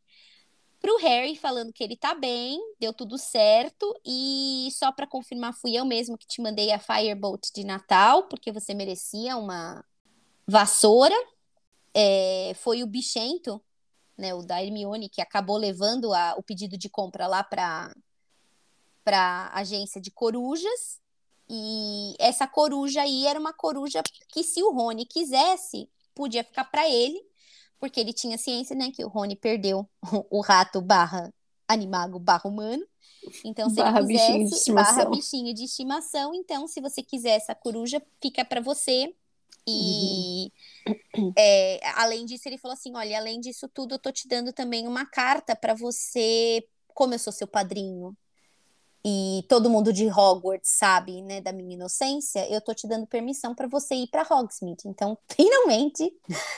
pro 0.89 0.97
Harry 0.97 1.37
falando 1.37 1.71
que 1.71 1.85
ele 1.85 1.99
tá 1.99 2.15
bem, 2.15 2.59
deu 2.81 2.95
tudo 2.95 3.19
certo 3.19 3.95
e 4.07 4.71
só 4.73 4.91
para 4.91 5.07
confirmar 5.07 5.53
fui 5.53 5.77
eu 5.77 5.85
mesmo 5.85 6.17
que 6.17 6.27
te 6.27 6.41
mandei 6.41 6.73
a 6.73 6.79
Firebolt 6.79 7.53
de 7.55 7.63
Natal, 7.63 8.23
porque 8.23 8.51
você 8.51 8.73
merecia 8.73 9.37
uma 9.37 9.85
vassoura. 10.47 11.15
É, 11.93 12.53
foi 12.55 12.83
o 12.83 12.87
bichento, 12.87 13.63
né, 14.17 14.33
o 14.33 14.41
da 14.43 14.63
Hermione 14.65 15.11
que 15.11 15.21
acabou 15.21 15.59
levando 15.59 16.15
a, 16.15 16.35
o 16.39 16.43
pedido 16.43 16.79
de 16.79 16.89
compra 16.89 17.27
lá 17.27 17.45
para 17.45 17.95
para 19.05 19.51
agência 19.53 20.01
de 20.01 20.11
corujas. 20.11 21.03
E 21.51 22.15
essa 22.19 22.47
coruja 22.47 23.03
aí 23.03 23.27
era 23.27 23.39
uma 23.39 23.53
coruja 23.53 24.03
que 24.29 24.43
se 24.43 24.63
o 24.63 24.73
Rony 24.73 25.05
quisesse, 25.05 25.87
podia 26.15 26.43
ficar 26.43 26.65
para 26.65 26.89
ele 26.89 27.23
porque 27.79 28.01
ele 28.01 28.13
tinha 28.13 28.39
ciência, 28.39 28.75
né, 28.75 28.91
que 28.91 29.05
o 29.05 29.09
Rony 29.09 29.37
perdeu 29.37 29.89
o 30.31 30.41
rato 30.41 30.81
barra 30.81 31.33
animago 31.67 32.19
barra 32.19 32.49
humano. 32.49 32.85
Então, 33.45 33.69
se 33.69 33.77
barra 33.77 34.01
ele 34.01 34.09
quisesse, 34.09 34.33
bichinho 34.33 34.49
de 34.49 34.55
estimação. 34.55 34.97
barra 34.97 35.11
bichinho 35.11 35.55
de 35.55 35.65
estimação, 35.65 36.35
então, 36.35 36.67
se 36.67 36.81
você 36.81 37.03
quiser 37.03 37.37
essa 37.37 37.55
coruja, 37.55 38.03
fica 38.23 38.45
para 38.45 38.61
você. 38.61 39.15
E 39.67 40.51
uhum. 41.15 41.33
é, 41.37 41.81
além 41.97 42.25
disso, 42.25 42.49
ele 42.49 42.57
falou 42.57 42.73
assim: 42.73 42.97
olha, 42.97 43.19
além 43.19 43.39
disso 43.39 43.69
tudo, 43.69 43.97
eu 43.97 43.99
tô 43.99 44.11
te 44.11 44.27
dando 44.27 44.51
também 44.51 44.89
uma 44.89 45.05
carta 45.05 45.55
para 45.55 45.75
você, 45.75 46.67
como 46.95 47.13
eu 47.13 47.19
sou 47.19 47.33
seu 47.33 47.47
padrinho, 47.47 48.17
e 49.11 49.43
todo 49.45 49.71
mundo 49.71 49.91
de 49.91 50.07
Hogwarts 50.07 50.71
sabe, 50.71 51.23
né, 51.23 51.41
da 51.41 51.51
minha 51.51 51.75
inocência, 51.75 52.47
eu 52.53 52.61
tô 52.61 52.75
te 52.75 52.87
dando 52.87 53.07
permissão 53.07 53.55
para 53.55 53.67
você 53.67 53.95
ir 53.95 54.09
para 54.09 54.23
Hogsmeade. 54.23 54.83
Então, 54.87 55.17
finalmente, 55.35 56.13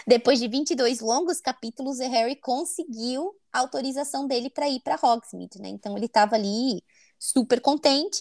depois 0.05 0.41
de 0.41 0.49
22 0.49 1.01
longos 1.01 1.41
capítulos, 1.41 2.01
o 2.01 2.09
Harry 2.09 2.35
conseguiu 2.35 3.33
a 3.53 3.61
autorização 3.61 4.27
dele 4.27 4.51
para 4.51 4.69
ir 4.69 4.81
para 4.81 4.99
Hogsmeade, 5.01 5.61
né? 5.61 5.69
Então, 5.69 5.97
ele 5.97 6.09
tava 6.09 6.35
ali 6.35 6.83
super 7.19 7.61
contente. 7.61 8.19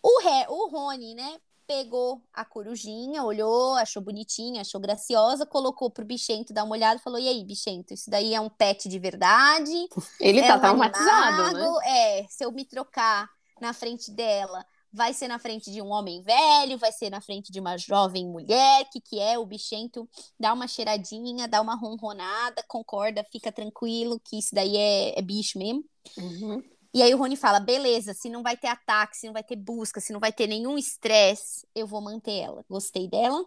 O, 0.00 0.20
Harry, 0.20 0.46
o 0.48 0.68
Rony, 0.68 1.14
né, 1.16 1.40
pegou 1.66 2.22
a 2.32 2.44
corujinha, 2.44 3.24
olhou, 3.24 3.74
achou 3.74 4.00
bonitinha, 4.00 4.60
achou 4.60 4.80
graciosa, 4.80 5.44
colocou 5.44 5.90
pro 5.90 6.04
bichento 6.04 6.54
dar 6.54 6.62
uma 6.62 6.76
olhada 6.76 7.00
e 7.00 7.02
falou: 7.02 7.18
E 7.18 7.26
aí, 7.26 7.44
bichento, 7.44 7.92
isso 7.92 8.08
daí 8.08 8.32
é 8.32 8.40
um 8.40 8.48
pet 8.48 8.88
de 8.88 8.98
verdade? 9.00 9.88
Ele 10.20 10.38
é 10.38 10.46
tá 10.46 10.56
um 10.56 10.60
traumatizado, 10.60 11.42
animago, 11.42 11.78
né? 11.80 12.20
É, 12.20 12.26
se 12.28 12.44
eu 12.44 12.52
me 12.52 12.64
trocar 12.64 13.28
na 13.60 13.72
frente 13.72 14.10
dela 14.10 14.64
vai 14.92 15.12
ser 15.12 15.28
na 15.28 15.38
frente 15.38 15.70
de 15.70 15.82
um 15.82 15.88
homem 15.88 16.22
velho, 16.22 16.78
vai 16.78 16.90
ser 16.90 17.10
na 17.10 17.20
frente 17.20 17.52
de 17.52 17.60
uma 17.60 17.76
jovem 17.76 18.26
mulher, 18.26 18.88
que 18.90 19.00
que 19.00 19.20
é 19.20 19.38
o 19.38 19.44
bichento, 19.44 20.08
dá 20.40 20.52
uma 20.54 20.66
cheiradinha, 20.66 21.46
dá 21.46 21.60
uma 21.60 21.74
ronronada, 21.74 22.64
concorda, 22.66 23.22
fica 23.30 23.52
tranquilo, 23.52 24.18
que 24.24 24.38
isso 24.38 24.54
daí 24.54 24.74
é, 24.76 25.18
é 25.18 25.22
bicho 25.22 25.58
mesmo. 25.58 25.84
Uhum. 26.16 26.62
E 26.94 27.02
aí 27.02 27.14
o 27.14 27.18
Rony 27.18 27.36
fala, 27.36 27.60
beleza, 27.60 28.14
se 28.14 28.30
não 28.30 28.42
vai 28.42 28.56
ter 28.56 28.68
ataque, 28.68 29.18
se 29.18 29.26
não 29.26 29.34
vai 29.34 29.44
ter 29.44 29.56
busca, 29.56 30.00
se 30.00 30.14
não 30.14 30.20
vai 30.20 30.32
ter 30.32 30.46
nenhum 30.46 30.78
estresse, 30.78 31.66
eu 31.74 31.86
vou 31.86 32.00
manter 32.00 32.38
ela. 32.38 32.64
Gostei 32.70 33.06
dela. 33.06 33.44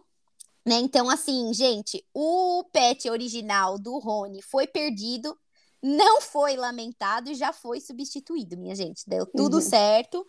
Né? 0.63 0.75
Então, 0.75 1.09
assim, 1.09 1.51
gente, 1.51 2.05
o 2.13 2.63
pet 2.71 3.09
original 3.09 3.79
do 3.79 3.97
Rony 3.97 4.39
foi 4.43 4.67
perdido 4.67 5.35
não 5.81 6.21
foi 6.21 6.55
lamentado 6.55 7.29
e 7.29 7.35
já 7.35 7.53
foi 7.53 7.79
substituído, 7.79 8.57
minha 8.57 8.75
gente. 8.75 9.03
Deu 9.07 9.25
tudo 9.25 9.55
uhum. 9.55 9.61
certo. 9.61 10.25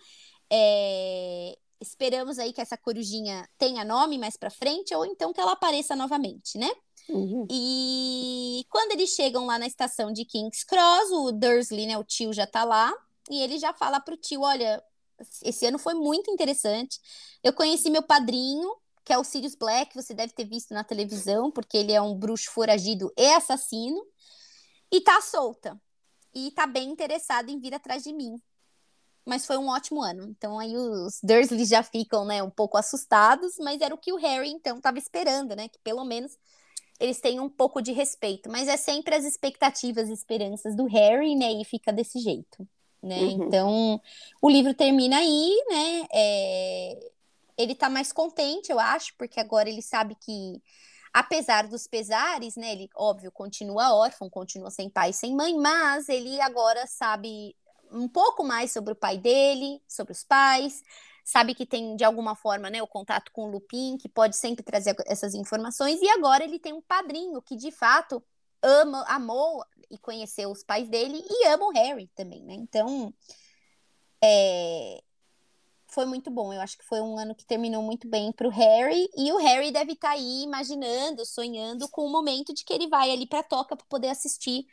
É... 0.51 1.57
Esperamos 1.81 2.39
aí 2.39 2.53
que 2.53 2.61
essa 2.61 2.77
corujinha 2.77 3.49
tenha 3.57 3.85
nome 3.85 4.19
mais 4.19 4.37
para 4.37 4.51
frente 4.51 4.95
ou 4.95 5.07
então 5.07 5.33
que 5.33 5.41
ela 5.41 5.53
apareça 5.53 5.97
novamente, 5.97 6.59
né? 6.59 6.71
Uhum. 7.09 7.47
E 7.51 8.65
quando 8.69 8.93
eles 8.93 9.11
chegam 9.11 9.47
lá 9.47 9.59
na 9.59 9.67
estação 9.67 10.13
de 10.13 10.25
King's 10.25 10.63
Cross, 10.65 11.11
o 11.11 11.33
Dursley, 11.33 11.87
né, 11.87 11.99
o 11.99 12.05
tio 12.05 12.33
já 12.33 12.47
tá 12.47 12.65
lá, 12.65 12.93
e 13.31 13.41
ele 13.41 13.59
já 13.59 13.73
fala 13.73 13.99
pro 13.99 14.17
tio, 14.17 14.43
olha, 14.43 14.83
esse 15.43 15.67
ano 15.67 15.79
foi 15.79 15.95
muito 15.95 16.31
interessante. 16.31 16.99
Eu 17.43 17.53
conheci 17.53 17.91
meu 17.91 18.03
padrinho, 18.03 18.71
que 19.05 19.13
é 19.13 19.19
o 19.19 19.25
Sirius 19.25 19.55
Black, 19.55 19.95
você 19.95 20.15
deve 20.15 20.33
ter 20.33 20.45
visto 20.45 20.73
na 20.73 20.85
televisão, 20.85 21.51
porque 21.51 21.77
ele 21.77 21.93
é 21.93 22.01
um 22.01 22.15
bruxo 22.15 22.51
foragido 22.51 23.13
e 23.17 23.27
assassino. 23.33 24.01
E 24.93 25.01
tá 25.01 25.21
solta. 25.21 25.81
E 26.35 26.51
tá 26.53 26.67
bem 26.67 26.91
interessada 26.91 27.51
em 27.51 27.59
vir 27.59 27.75
atrás 27.75 28.03
de 28.03 28.13
mim. 28.13 28.41
Mas 29.25 29.47
foi 29.47 29.59
um 29.59 29.69
ótimo 29.69 30.03
ano. 30.03 30.25
Então 30.25 30.59
aí 30.59 30.77
os 30.77 31.21
Dursley 31.23 31.65
já 31.65 31.83
ficam, 31.83 32.25
né, 32.25 32.43
um 32.43 32.51
pouco 32.51 32.77
assustados, 32.77 33.57
mas 33.59 33.81
era 33.81 33.95
o 33.95 33.99
que 33.99 34.13
o 34.13 34.17
Harry 34.17 34.51
então 34.51 34.81
tava 34.81 34.99
esperando, 34.99 35.55
né, 35.55 35.69
que 35.69 35.79
pelo 35.81 36.05
menos 36.05 36.37
eles 36.99 37.19
tenham 37.21 37.47
um 37.47 37.49
pouco 37.49 37.81
de 37.81 37.93
respeito, 37.93 38.51
mas 38.51 38.69
é 38.69 38.77
sempre 38.77 39.15
as 39.15 39.25
expectativas 39.25 40.09
e 40.09 40.13
esperanças 40.13 40.77
do 40.77 40.85
Harry, 40.85 41.35
né, 41.35 41.51
e 41.53 41.65
fica 41.65 41.91
desse 41.93 42.19
jeito, 42.19 42.69
né? 43.03 43.19
Uhum. 43.21 43.31
Então, 43.31 44.01
o 44.43 44.51
livro 44.51 44.75
termina 44.75 45.17
aí, 45.17 45.65
né? 45.71 46.07
É... 46.13 47.11
Ele 47.57 47.75
tá 47.75 47.89
mais 47.89 48.13
contente, 48.13 48.71
eu 48.71 48.79
acho, 48.79 49.15
porque 49.17 49.41
agora 49.41 49.69
ele 49.69 49.83
sabe 49.83 50.15
que 50.15 50.63
apesar 51.13 51.67
dos 51.67 51.87
pesares, 51.87 52.57
né? 52.57 52.73
Ele, 52.73 52.89
óbvio, 52.95 53.31
continua 53.33 53.95
órfão, 53.95 54.31
continua 54.31 54.71
sem 54.71 54.89
pai 54.89 55.11
e 55.11 55.15
sem 55.15 55.35
mãe, 55.35 55.57
mas 55.59 56.09
ele 56.09 56.41
agora 56.41 56.87
sabe 56.87 57.55
um 57.91 58.09
pouco 58.09 58.45
mais 58.45 58.73
sobre 58.73 58.93
o 58.93 58.97
pai 58.97 59.19
dele, 59.19 59.83
sobre 59.89 60.13
os 60.13 60.23
pais, 60.23 60.83
sabe 61.25 61.55
que 61.55 61.67
tem 61.67 61.97
de 61.97 62.05
alguma 62.05 62.35
forma, 62.35 62.71
né, 62.71 62.83
o 62.83 62.87
contato 62.87 63.33
com 63.33 63.45
o 63.49 63.51
Lupin, 63.51 63.97
que 63.99 64.09
pode 64.09 64.37
sempre 64.37 64.63
trazer 64.65 64.95
essas 65.07 65.35
informações, 65.35 66.01
e 66.01 66.09
agora 66.09 66.45
ele 66.45 66.59
tem 66.59 66.73
um 66.73 66.81
padrinho 66.81 67.43
que 67.43 67.57
de 67.57 67.71
fato 67.71 68.23
ama, 68.63 69.05
amou 69.09 69.65
e 69.91 69.99
conheceu 69.99 70.51
os 70.51 70.63
pais 70.63 70.89
dele 70.89 71.25
e 71.29 71.47
ama 71.49 71.67
o 71.67 71.73
Harry 71.73 72.09
também, 72.15 72.45
né? 72.45 72.55
Então, 72.55 73.13
é, 74.23 75.03
foi 75.93 76.07
muito 76.07 76.31
bom. 76.31 76.53
Eu 76.53 76.61
acho 76.61 76.79
que 76.79 76.85
foi 76.85 77.01
um 77.01 77.19
ano 77.19 77.35
que 77.35 77.45
terminou 77.45 77.83
muito 77.83 78.09
bem 78.09 78.33
para 78.33 78.47
o 78.47 78.51
Harry. 78.51 79.09
E 79.17 79.33
o 79.33 79.39
Harry 79.39 79.71
deve 79.71 79.93
estar 79.93 80.09
tá 80.09 80.15
aí 80.15 80.43
imaginando, 80.43 81.25
sonhando 81.27 81.89
com 81.89 82.05
o 82.05 82.11
momento 82.11 82.55
de 82.55 82.65
que 82.65 82.73
ele 82.73 82.89
vai 82.89 83.11
ali 83.11 83.27
para 83.27 83.41
a 83.41 83.45
toca 83.45 83.77
para 83.77 83.87
poder 83.87 84.09
assistir 84.09 84.67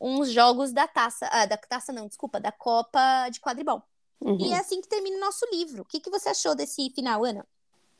uns 0.00 0.30
jogos 0.30 0.72
da 0.72 0.88
taça, 0.88 1.28
ah, 1.30 1.44
da 1.44 1.56
taça 1.56 1.92
não, 1.92 2.06
desculpa, 2.06 2.40
da 2.40 2.50
Copa 2.50 3.28
de 3.30 3.38
Quadribol. 3.38 3.82
Uhum. 4.20 4.38
E 4.40 4.52
é 4.52 4.58
assim 4.58 4.80
que 4.80 4.88
termina 4.88 5.16
o 5.16 5.20
nosso 5.20 5.46
livro. 5.52 5.82
O 5.82 5.84
que, 5.84 6.00
que 6.00 6.10
você 6.10 6.30
achou 6.30 6.54
desse 6.54 6.90
final, 6.90 7.24
Ana? 7.24 7.46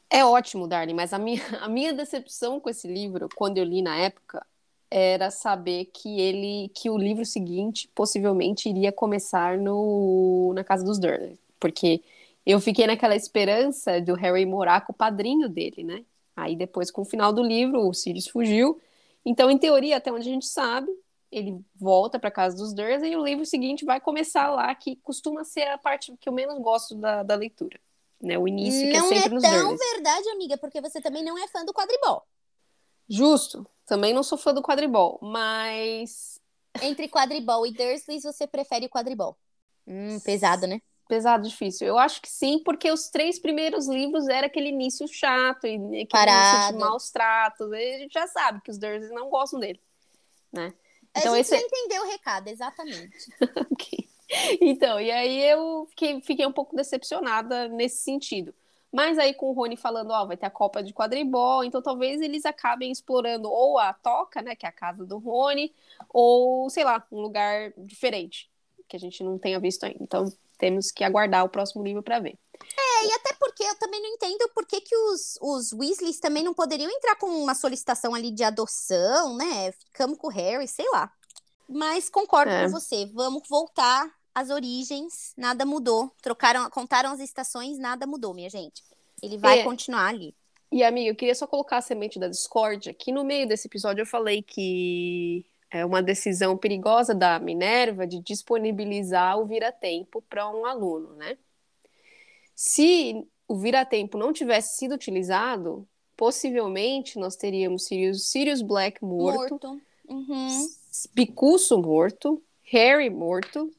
É 0.08 0.24
ótimo, 0.24 0.66
Darling, 0.66 0.94
mas 0.94 1.12
a 1.12 1.18
minha, 1.18 1.42
a 1.60 1.68
minha 1.68 1.92
decepção 1.92 2.58
com 2.58 2.68
esse 2.68 2.88
livro, 2.88 3.28
quando 3.36 3.58
eu 3.58 3.64
li 3.64 3.82
na 3.82 3.96
época, 3.96 4.44
era 4.90 5.30
saber 5.30 5.86
que 5.86 6.20
ele, 6.20 6.68
que 6.74 6.90
o 6.90 6.98
livro 6.98 7.24
seguinte 7.24 7.88
possivelmente 7.94 8.68
iria 8.68 8.90
começar 8.90 9.56
no, 9.56 10.52
na 10.52 10.64
casa 10.64 10.84
dos 10.84 10.98
Dursley, 10.98 11.38
porque 11.60 12.02
eu 12.44 12.60
fiquei 12.60 12.86
naquela 12.86 13.14
esperança 13.14 14.00
do 14.00 14.14
Harry 14.14 14.46
morar 14.46 14.80
com 14.86 14.92
o 14.92 14.96
padrinho 14.96 15.48
dele, 15.48 15.84
né? 15.84 16.04
Aí 16.34 16.56
depois, 16.56 16.90
com 16.90 17.02
o 17.02 17.04
final 17.04 17.32
do 17.32 17.42
livro, 17.42 17.86
o 17.86 17.92
Sirius 17.92 18.28
fugiu. 18.28 18.80
Então, 19.24 19.50
em 19.50 19.58
teoria, 19.58 19.98
até 19.98 20.10
onde 20.10 20.28
a 20.28 20.32
gente 20.32 20.46
sabe, 20.46 20.90
ele 21.30 21.60
volta 21.76 22.18
para 22.18 22.30
casa 22.30 22.56
dos 22.56 22.72
Dursley 22.72 23.12
e 23.12 23.16
o 23.16 23.24
livro 23.24 23.44
seguinte 23.44 23.84
vai 23.84 24.00
começar 24.00 24.50
lá, 24.50 24.74
que 24.74 24.96
costuma 24.96 25.44
ser 25.44 25.64
a 25.64 25.78
parte 25.78 26.16
que 26.18 26.28
eu 26.28 26.32
menos 26.32 26.58
gosto 26.60 26.94
da, 26.94 27.22
da 27.22 27.34
leitura. 27.34 27.78
né? 28.20 28.38
O 28.38 28.48
início 28.48 28.90
que 28.90 28.98
não 28.98 29.06
é 29.06 29.08
sempre 29.08 29.30
é 29.30 29.34
nos 29.34 29.42
tão 29.42 29.68
Dursleys. 29.68 29.92
verdade, 29.92 30.28
amiga, 30.30 30.58
porque 30.58 30.80
você 30.80 31.00
também 31.00 31.22
não 31.22 31.38
é 31.38 31.46
fã 31.48 31.64
do 31.64 31.72
quadribol. 31.74 32.24
Justo. 33.08 33.66
Também 33.86 34.14
não 34.14 34.22
sou 34.22 34.38
fã 34.38 34.54
do 34.54 34.62
quadribol, 34.62 35.18
mas 35.20 36.40
Entre 36.80 37.08
quadribol 37.08 37.66
e 37.66 37.72
Dursleys, 37.72 38.22
você 38.22 38.46
prefere 38.46 38.86
o 38.86 38.90
quadribol. 38.90 39.36
Hum, 39.86 40.18
pesado, 40.20 40.66
né? 40.66 40.80
Pesado, 41.10 41.48
difícil. 41.48 41.88
Eu 41.88 41.98
acho 41.98 42.22
que 42.22 42.28
sim, 42.28 42.62
porque 42.64 42.90
os 42.90 43.08
três 43.08 43.38
primeiros 43.38 43.88
livros 43.88 44.28
era 44.28 44.46
aquele 44.46 44.68
início 44.68 45.08
chato 45.08 45.66
e 45.66 45.74
aquele 45.74 46.06
Parado. 46.06 46.56
início 46.56 46.72
de 46.72 46.78
maus 46.78 47.10
tratos. 47.10 47.72
E 47.72 47.94
a 47.94 47.98
gente 47.98 48.12
já 48.12 48.28
sabe 48.28 48.62
que 48.62 48.70
os 48.70 48.78
Dursleys 48.78 49.10
não 49.10 49.28
gostam 49.28 49.58
dele, 49.58 49.80
né? 50.52 50.72
Então 51.10 51.34
a 51.34 51.36
gente 51.36 51.46
esse 51.46 51.56
já 51.56 51.66
entendeu 51.66 52.02
o 52.02 52.06
recado, 52.06 52.48
exatamente. 52.48 53.10
Ok. 53.72 54.08
Então, 54.60 55.00
e 55.00 55.10
aí 55.10 55.42
eu 55.42 55.86
fiquei, 55.90 56.20
fiquei 56.20 56.46
um 56.46 56.52
pouco 56.52 56.76
decepcionada 56.76 57.66
nesse 57.66 58.04
sentido. 58.04 58.54
Mas 58.92 59.18
aí 59.18 59.34
com 59.34 59.50
o 59.50 59.52
Rony 59.52 59.76
falando, 59.76 60.12
ó, 60.12 60.24
vai 60.24 60.36
ter 60.36 60.46
a 60.46 60.50
Copa 60.50 60.84
de 60.84 60.94
Quadribol, 60.94 61.64
então 61.64 61.82
talvez 61.82 62.20
eles 62.20 62.44
acabem 62.44 62.92
explorando 62.92 63.50
ou 63.50 63.76
a 63.76 63.92
Toca, 63.92 64.40
né, 64.40 64.54
que 64.54 64.64
é 64.64 64.68
a 64.68 64.72
casa 64.72 65.04
do 65.04 65.18
Rony, 65.18 65.74
ou, 66.08 66.70
sei 66.70 66.84
lá, 66.84 67.04
um 67.10 67.20
lugar 67.20 67.72
diferente, 67.76 68.48
que 68.88 68.96
a 68.96 69.00
gente 69.00 69.24
não 69.24 69.36
tenha 69.36 69.58
visto 69.58 69.82
ainda. 69.82 69.98
Então 70.00 70.32
temos 70.60 70.92
que 70.92 71.02
aguardar 71.02 71.44
o 71.44 71.48
próximo 71.48 71.82
livro 71.82 72.02
para 72.02 72.20
ver. 72.20 72.38
E 73.02 73.12
até 73.14 73.34
porque 73.40 73.62
eu 73.64 73.74
também 73.76 74.00
não 74.02 74.10
entendo 74.10 74.48
por 74.54 74.66
que, 74.66 74.80
que 74.82 74.94
os, 74.94 75.38
os 75.40 75.72
Weasleys 75.72 76.20
também 76.20 76.44
não 76.44 76.52
poderiam 76.52 76.90
entrar 76.90 77.16
com 77.16 77.26
uma 77.26 77.54
solicitação 77.54 78.14
ali 78.14 78.30
de 78.30 78.44
adoção, 78.44 79.36
né? 79.36 79.72
Ficamos 79.72 80.18
com 80.18 80.26
o 80.26 80.30
Harry, 80.30 80.68
sei 80.68 80.86
lá. 80.90 81.10
Mas 81.66 82.10
concordo 82.10 82.52
É. 82.52 82.64
com 82.64 82.70
você. 82.72 83.06
Vamos 83.14 83.42
voltar 83.48 84.06
às 84.34 84.50
origens. 84.50 85.32
Nada 85.36 85.64
mudou. 85.64 86.12
Trocaram, 86.20 86.68
contaram 86.68 87.10
as 87.12 87.20
estações, 87.20 87.78
nada 87.78 88.06
mudou, 88.06 88.34
minha 88.34 88.50
gente. 88.50 88.82
Ele 89.22 89.38
vai 89.38 89.60
É. 89.60 89.64
continuar 89.64 90.08
ali. 90.08 90.34
E, 90.70 90.84
amiga, 90.84 91.10
eu 91.10 91.16
queria 91.16 91.34
só 91.34 91.46
colocar 91.46 91.78
a 91.78 91.82
semente 91.82 92.18
da 92.18 92.28
discórdia, 92.28 92.92
que 92.94 93.10
no 93.10 93.24
meio 93.24 93.48
desse 93.48 93.66
episódio 93.66 94.02
eu 94.02 94.06
falei 94.06 94.42
que 94.42 95.44
é 95.70 95.84
uma 95.84 96.02
decisão 96.02 96.56
perigosa 96.56 97.14
da 97.14 97.38
Minerva 97.38 98.06
de 98.06 98.20
disponibilizar 98.20 99.38
o 99.38 99.46
vira-tempo 99.46 100.22
para 100.28 100.48
um 100.50 100.66
aluno, 100.66 101.14
né? 101.14 101.38
Se 102.54 103.26
o 103.46 103.56
vira-tempo 103.56 104.18
não 104.18 104.32
tivesse 104.32 104.76
sido 104.76 104.94
utilizado, 104.94 105.86
possivelmente 106.16 107.18
nós 107.18 107.36
teríamos 107.36 107.84
Sirius, 107.84 108.30
Sirius 108.30 108.62
Black 108.62 109.02
morto, 109.04 109.80
Uhum. 110.10 110.68
Bicuço 111.14 111.80
morto, 111.80 112.42
Harry 112.64 113.08
morto, 113.08 113.70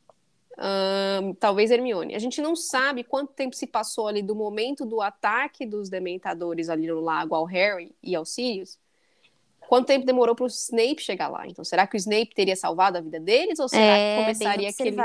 ahn, 0.58 1.34
talvez 1.34 1.70
Hermione. 1.70 2.16
A 2.16 2.20
gente 2.20 2.42
não 2.42 2.56
sabe 2.56 3.04
quanto 3.04 3.34
tempo 3.34 3.54
se 3.54 3.68
passou 3.68 4.08
ali 4.08 4.22
do 4.22 4.34
momento 4.34 4.86
do 4.86 5.02
ataque 5.02 5.66
dos 5.66 5.90
dementadores 5.90 6.70
ali 6.70 6.88
no 6.88 7.02
lago 7.02 7.36
ao 7.36 7.44
Harry 7.44 7.94
e 8.02 8.16
ao 8.16 8.24
Sirius. 8.24 8.80
Quanto 9.72 9.88
tempo 9.88 10.06
demorou 10.06 10.36
para 10.36 10.44
o 10.44 10.48
Snape 10.48 11.02
chegar 11.02 11.30
lá? 11.30 11.48
Então, 11.48 11.64
será 11.64 11.88
que 11.88 11.96
o 11.96 11.98
Snape 11.98 12.36
teria 12.36 12.58
salvado 12.58 12.98
a 12.98 13.02
vida 13.02 13.22
deles? 13.22 13.58
Ou 13.58 13.70
será 13.70 13.86
que 13.86 14.04
É, 14.04 14.16
bem 14.16 14.26
começaria 14.26 14.70
aquele, 14.70 14.98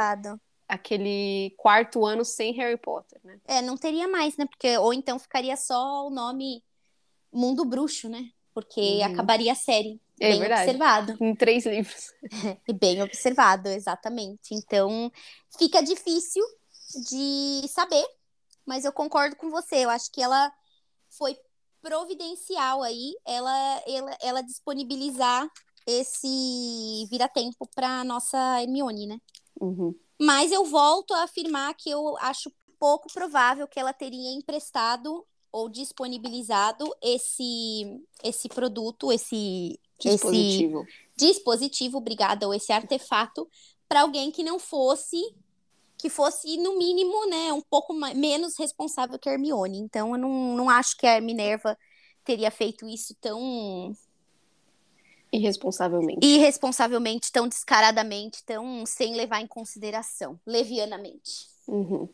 aquele 0.66 1.54
quarto 1.56 2.04
ano 2.04 2.24
sem 2.24 2.52
Harry 2.54 2.76
Potter, 2.76 3.20
né? 3.22 3.38
É, 3.46 3.62
não 3.62 3.76
teria 3.76 4.08
mais, 4.08 4.36
né? 4.36 4.44
Porque, 4.44 4.76
ou 4.78 4.92
então 4.92 5.20
ficaria 5.20 5.56
só 5.56 6.08
o 6.08 6.10
nome 6.10 6.64
Mundo 7.32 7.64
Bruxo, 7.64 8.08
né? 8.08 8.28
Porque 8.52 8.80
Uhum. 8.80 9.04
acabaria 9.04 9.52
a 9.52 9.54
série. 9.54 10.00
É 10.18 10.30
bem 10.30 10.40
verdade. 10.40 10.62
observado. 10.62 11.16
Em 11.20 11.36
três 11.36 11.64
livros. 11.64 12.12
E 12.66 12.72
bem 12.72 13.00
observado, 13.04 13.68
exatamente. 13.68 14.52
Então, 14.52 15.12
fica 15.56 15.80
difícil 15.80 16.42
de 17.08 17.68
saber, 17.68 18.04
mas 18.66 18.84
eu 18.84 18.92
concordo 18.92 19.36
com 19.36 19.48
você. 19.48 19.76
Eu 19.84 19.90
acho 19.90 20.10
que 20.10 20.20
ela 20.20 20.52
foi 21.08 21.36
providencial 21.86 22.82
aí, 22.82 23.14
ela, 23.24 23.82
ela, 23.86 24.16
ela 24.20 24.40
disponibilizar 24.42 25.48
esse 25.86 27.06
vira-tempo 27.08 27.68
para 27.76 28.02
nossa 28.02 28.60
Hermione, 28.60 29.06
né? 29.06 29.20
Uhum. 29.60 29.94
Mas 30.20 30.50
eu 30.50 30.64
volto 30.64 31.14
a 31.14 31.22
afirmar 31.22 31.72
que 31.74 31.88
eu 31.88 32.16
acho 32.18 32.50
pouco 32.76 33.06
provável 33.12 33.68
que 33.68 33.78
ela 33.78 33.92
teria 33.92 34.32
emprestado 34.32 35.24
ou 35.52 35.68
disponibilizado 35.68 36.92
esse 37.00 38.02
esse 38.22 38.48
produto, 38.48 39.12
esse 39.12 39.78
Dispositivo. 39.98 40.84
dispositivo, 41.16 41.98
obrigada, 41.98 42.46
ou 42.46 42.52
esse 42.52 42.72
artefato 42.72 43.48
para 43.88 44.02
alguém 44.02 44.30
que 44.32 44.42
não 44.42 44.58
fosse 44.58 45.16
que 46.06 46.10
fosse 46.10 46.56
no 46.58 46.78
mínimo, 46.78 47.28
né, 47.28 47.52
um 47.52 47.60
pouco 47.60 47.92
ma- 47.92 48.14
menos 48.14 48.56
responsável 48.56 49.18
que 49.18 49.28
a 49.28 49.32
Hermione. 49.32 49.78
Então 49.78 50.12
eu 50.12 50.18
não, 50.18 50.56
não 50.56 50.70
acho 50.70 50.96
que 50.96 51.04
a 51.04 51.20
Minerva 51.20 51.76
teria 52.24 52.48
feito 52.48 52.88
isso 52.88 53.12
tão 53.20 53.92
Irresponsavelmente. 55.32 56.24
irresponsavelmente, 56.24 57.32
tão 57.32 57.48
descaradamente, 57.48 58.44
tão 58.44 58.86
sem 58.86 59.16
levar 59.16 59.40
em 59.40 59.48
consideração, 59.48 60.38
levianamente. 60.46 61.48
Uhum. 61.66 62.08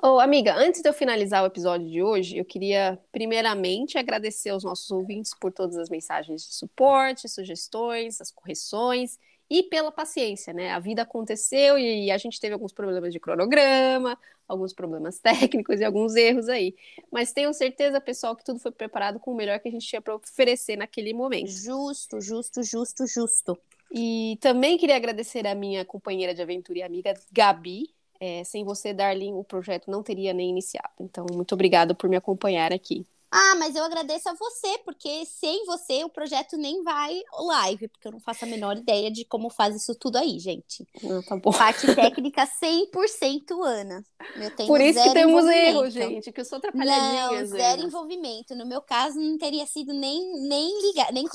Ô, 0.00 0.20
amiga, 0.20 0.54
antes 0.54 0.80
de 0.80 0.88
eu 0.88 0.94
finalizar 0.94 1.42
o 1.42 1.46
episódio 1.46 1.88
de 1.88 2.00
hoje, 2.00 2.38
eu 2.38 2.44
queria 2.44 3.00
primeiramente 3.10 3.98
agradecer 3.98 4.50
aos 4.50 4.62
nossos 4.62 4.88
ouvintes 4.92 5.32
por 5.40 5.52
todas 5.52 5.76
as 5.76 5.88
mensagens 5.90 6.46
de 6.46 6.54
suporte, 6.54 7.28
sugestões, 7.28 8.20
as 8.20 8.30
correções 8.30 9.18
e 9.50 9.62
pela 9.62 9.90
paciência, 9.90 10.52
né? 10.52 10.70
A 10.72 10.78
vida 10.78 11.02
aconteceu 11.02 11.78
e 11.78 12.10
a 12.10 12.18
gente 12.18 12.40
teve 12.40 12.52
alguns 12.52 12.72
problemas 12.72 13.12
de 13.12 13.20
cronograma, 13.20 14.18
alguns 14.46 14.72
problemas 14.72 15.18
técnicos 15.20 15.80
e 15.80 15.84
alguns 15.84 16.14
erros 16.16 16.48
aí. 16.48 16.74
Mas 17.10 17.32
tenho 17.32 17.52
certeza, 17.54 18.00
pessoal, 18.00 18.36
que 18.36 18.44
tudo 18.44 18.58
foi 18.58 18.72
preparado 18.72 19.18
com 19.18 19.32
o 19.32 19.36
melhor 19.36 19.58
que 19.58 19.68
a 19.68 19.70
gente 19.70 19.86
tinha 19.86 20.02
para 20.02 20.14
oferecer 20.14 20.76
naquele 20.76 21.14
momento. 21.14 21.48
Justo, 21.48 22.20
justo, 22.20 22.62
justo, 22.62 23.06
justo. 23.06 23.58
E 23.90 24.36
também 24.40 24.76
queria 24.76 24.96
agradecer 24.96 25.46
a 25.46 25.54
minha 25.54 25.84
companheira 25.84 26.34
de 26.34 26.42
aventura 26.42 26.80
e 26.80 26.82
amiga 26.82 27.14
Gabi. 27.32 27.90
É, 28.20 28.42
sem 28.44 28.64
você, 28.64 28.92
Darlene, 28.92 29.38
o 29.38 29.44
projeto 29.44 29.90
não 29.90 30.02
teria 30.02 30.32
nem 30.32 30.50
iniciado. 30.50 30.92
Então, 31.00 31.24
muito 31.32 31.54
obrigada 31.54 31.94
por 31.94 32.10
me 32.10 32.16
acompanhar 32.16 32.72
aqui. 32.72 33.06
Ah, 33.30 33.54
mas 33.56 33.76
eu 33.76 33.84
agradeço 33.84 34.28
a 34.28 34.34
você, 34.34 34.78
porque 34.84 35.26
sem 35.26 35.64
você 35.66 36.02
o 36.02 36.08
projeto 36.08 36.56
nem 36.56 36.82
vai 36.82 37.20
live, 37.32 37.88
porque 37.88 38.08
eu 38.08 38.12
não 38.12 38.20
faço 38.20 38.44
a 38.44 38.48
menor 38.48 38.76
ideia 38.76 39.10
de 39.10 39.24
como 39.24 39.50
faz 39.50 39.76
isso 39.76 39.94
tudo 39.94 40.16
aí, 40.16 40.38
gente. 40.38 40.86
Ah, 41.04 41.20
tá 41.28 41.36
bom. 41.36 41.52
Parte 41.52 41.94
técnica 41.94 42.46
100% 42.46 43.62
Ana. 43.62 44.02
Eu 44.36 44.50
tenho 44.56 44.66
Por 44.66 44.80
isso 44.80 45.02
que 45.02 45.12
temos 45.12 45.44
erros, 45.46 45.92
gente, 45.92 46.32
que 46.32 46.40
eu 46.40 46.44
sou 46.44 46.56
atrapalhadinha. 46.56 47.42
Não, 47.42 47.46
zero 47.46 47.82
envolvimento. 47.82 48.54
No 48.54 48.64
meu 48.66 48.80
caso, 48.80 49.20
não 49.20 49.36
teria 49.36 49.66
sido 49.66 49.92
nem, 49.92 50.40
nem 50.48 50.82
ligado, 50.86 51.12
nem 51.12 51.26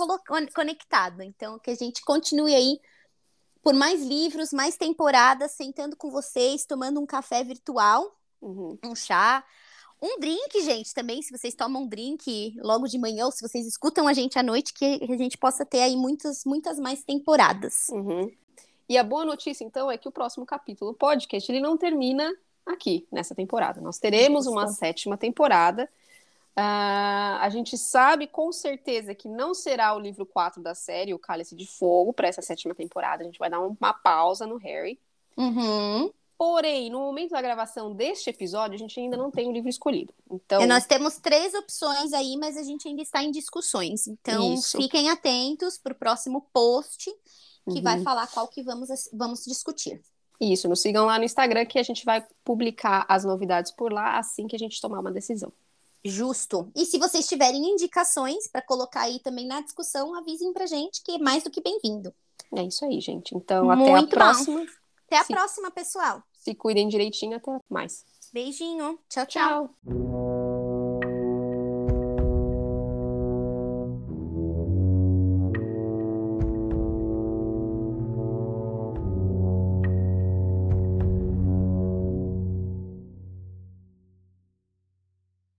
conectado. 0.53 1.21
Então, 1.21 1.59
que 1.59 1.69
a 1.69 1.75
gente 1.75 2.01
continue 2.01 2.55
aí 2.55 2.79
por 3.61 3.73
mais 3.73 4.03
livros, 4.03 4.51
mais 4.51 4.75
temporadas, 4.75 5.51
sentando 5.51 5.95
com 5.95 6.11
vocês, 6.11 6.65
tomando 6.65 6.99
um 6.99 7.05
café 7.05 7.43
virtual, 7.43 8.19
Uhum. 8.41 8.77
um 8.83 8.93
chá, 8.93 9.41
um 10.03 10.19
drink, 10.19 10.61
gente, 10.61 10.93
também, 10.93 11.21
se 11.21 11.31
vocês 11.31 11.55
tomam 11.55 11.83
um 11.83 11.87
drink 11.87 12.53
logo 12.59 12.89
de 12.89 12.99
manhã, 12.99 13.25
ou 13.25 13.31
se 13.31 13.41
vocês 13.41 13.65
escutam 13.65 14.05
a 14.05 14.11
gente 14.11 14.37
à 14.37 14.43
noite, 14.43 14.73
que 14.73 14.99
a 15.01 15.15
gente 15.15 15.37
possa 15.37 15.65
ter 15.65 15.79
aí 15.79 15.95
muitas, 15.95 16.43
muitas 16.43 16.77
mais 16.77 17.01
temporadas. 17.03 17.87
Uhum. 17.89 18.29
E 18.89 18.97
a 18.97 19.03
boa 19.03 19.23
notícia, 19.23 19.63
então, 19.63 19.89
é 19.89 19.97
que 19.97 20.07
o 20.07 20.11
próximo 20.11 20.45
capítulo 20.45 20.91
do 20.91 20.97
podcast 20.97 21.49
ele 21.49 21.61
não 21.61 21.77
termina 21.77 22.29
aqui, 22.65 23.07
nessa 23.09 23.33
temporada. 23.33 23.79
Nós 23.79 23.97
teremos 23.97 24.45
uma 24.45 24.67
sétima 24.67 25.17
temporada. 25.17 25.89
Ah, 26.53 27.39
a 27.41 27.49
gente 27.49 27.77
sabe 27.77 28.27
com 28.27 28.51
certeza 28.51 29.15
que 29.15 29.29
não 29.29 29.53
será 29.53 29.95
o 29.95 29.99
livro 29.99 30.25
4 30.25 30.61
da 30.61 30.75
série, 30.75 31.13
o 31.13 31.19
Cálice 31.19 31.55
de 31.55 31.65
Fogo, 31.65 32.11
para 32.11 32.27
essa 32.27 32.41
sétima 32.41 32.75
temporada. 32.75 33.23
A 33.23 33.25
gente 33.25 33.39
vai 33.39 33.49
dar 33.49 33.61
uma 33.61 33.93
pausa 33.93 34.45
no 34.45 34.57
Harry. 34.57 34.99
Uhum. 35.37 36.11
Porém, 36.45 36.89
no 36.89 36.99
momento 36.99 37.31
da 37.31 37.41
gravação 37.41 37.95
deste 37.95 38.29
episódio, 38.29 38.75
a 38.75 38.77
gente 38.77 38.99
ainda 38.99 39.15
não 39.15 39.31
tem 39.31 39.47
o 39.47 39.51
livro 39.53 39.69
escolhido. 39.69 40.13
Então, 40.29 40.61
E 40.61 40.65
nós 40.65 40.85
temos 40.85 41.15
três 41.15 41.53
opções 41.53 42.11
aí, 42.11 42.35
mas 42.35 42.57
a 42.57 42.63
gente 42.63 42.85
ainda 42.85 43.01
está 43.01 43.23
em 43.23 43.31
discussões. 43.31 44.07
Então, 44.07 44.53
Isso. 44.53 44.75
fiquem 44.75 45.09
atentos 45.09 45.77
para 45.77 45.93
o 45.93 45.95
próximo 45.95 46.45
post, 46.51 47.09
que 47.69 47.77
Uhum. 47.77 47.81
vai 47.81 48.01
falar 48.01 48.27
qual 48.27 48.45
que 48.49 48.61
vamos, 48.61 48.89
vamos 49.13 49.45
discutir. 49.45 50.01
Isso, 50.37 50.67
nos 50.67 50.81
sigam 50.81 51.05
lá 51.05 51.17
no 51.17 51.23
Instagram 51.23 51.65
que 51.65 51.79
a 51.79 51.83
gente 51.83 52.03
vai 52.03 52.21
publicar 52.43 53.05
as 53.07 53.23
novidades 53.23 53.71
por 53.71 53.93
lá 53.93 54.17
assim 54.19 54.45
que 54.45 54.55
a 54.57 54.59
gente 54.59 54.81
tomar 54.81 54.99
uma 54.99 55.13
decisão. 55.13 55.49
Justo. 56.03 56.69
E 56.75 56.85
se 56.85 56.97
vocês 56.99 57.25
tiverem 57.25 57.63
indicações 57.71 58.49
para 58.49 58.61
colocar 58.61 59.03
aí 59.03 59.19
também 59.19 59.47
na 59.47 59.61
discussão, 59.61 60.13
avisem 60.13 60.51
pra 60.51 60.65
gente, 60.65 61.01
que 61.03 61.13
é 61.13 61.17
mais 61.19 61.41
do 61.41 61.49
que 61.49 61.61
bem-vindo. 61.61 62.13
É 62.53 62.63
isso 62.63 62.83
aí, 62.83 62.99
gente. 62.99 63.33
Então, 63.33 63.71
até 63.71 63.81
a 63.89 63.91
Muito 63.91 64.09
bom. 64.09 64.15
próxima. 64.17 64.65
Até 65.07 65.17
a 65.19 65.23
Sim. 65.25 65.33
próxima, 65.33 65.71
pessoal. 65.71 66.21
Se 66.43 66.53
cuidem 66.53 66.89
direitinho. 66.89 67.37
Até 67.37 67.57
mais. 67.69 68.05
Beijinho. 68.33 68.99
tchau. 69.07 69.25
tchau. 69.25 69.69
Tchau. 69.85 70.12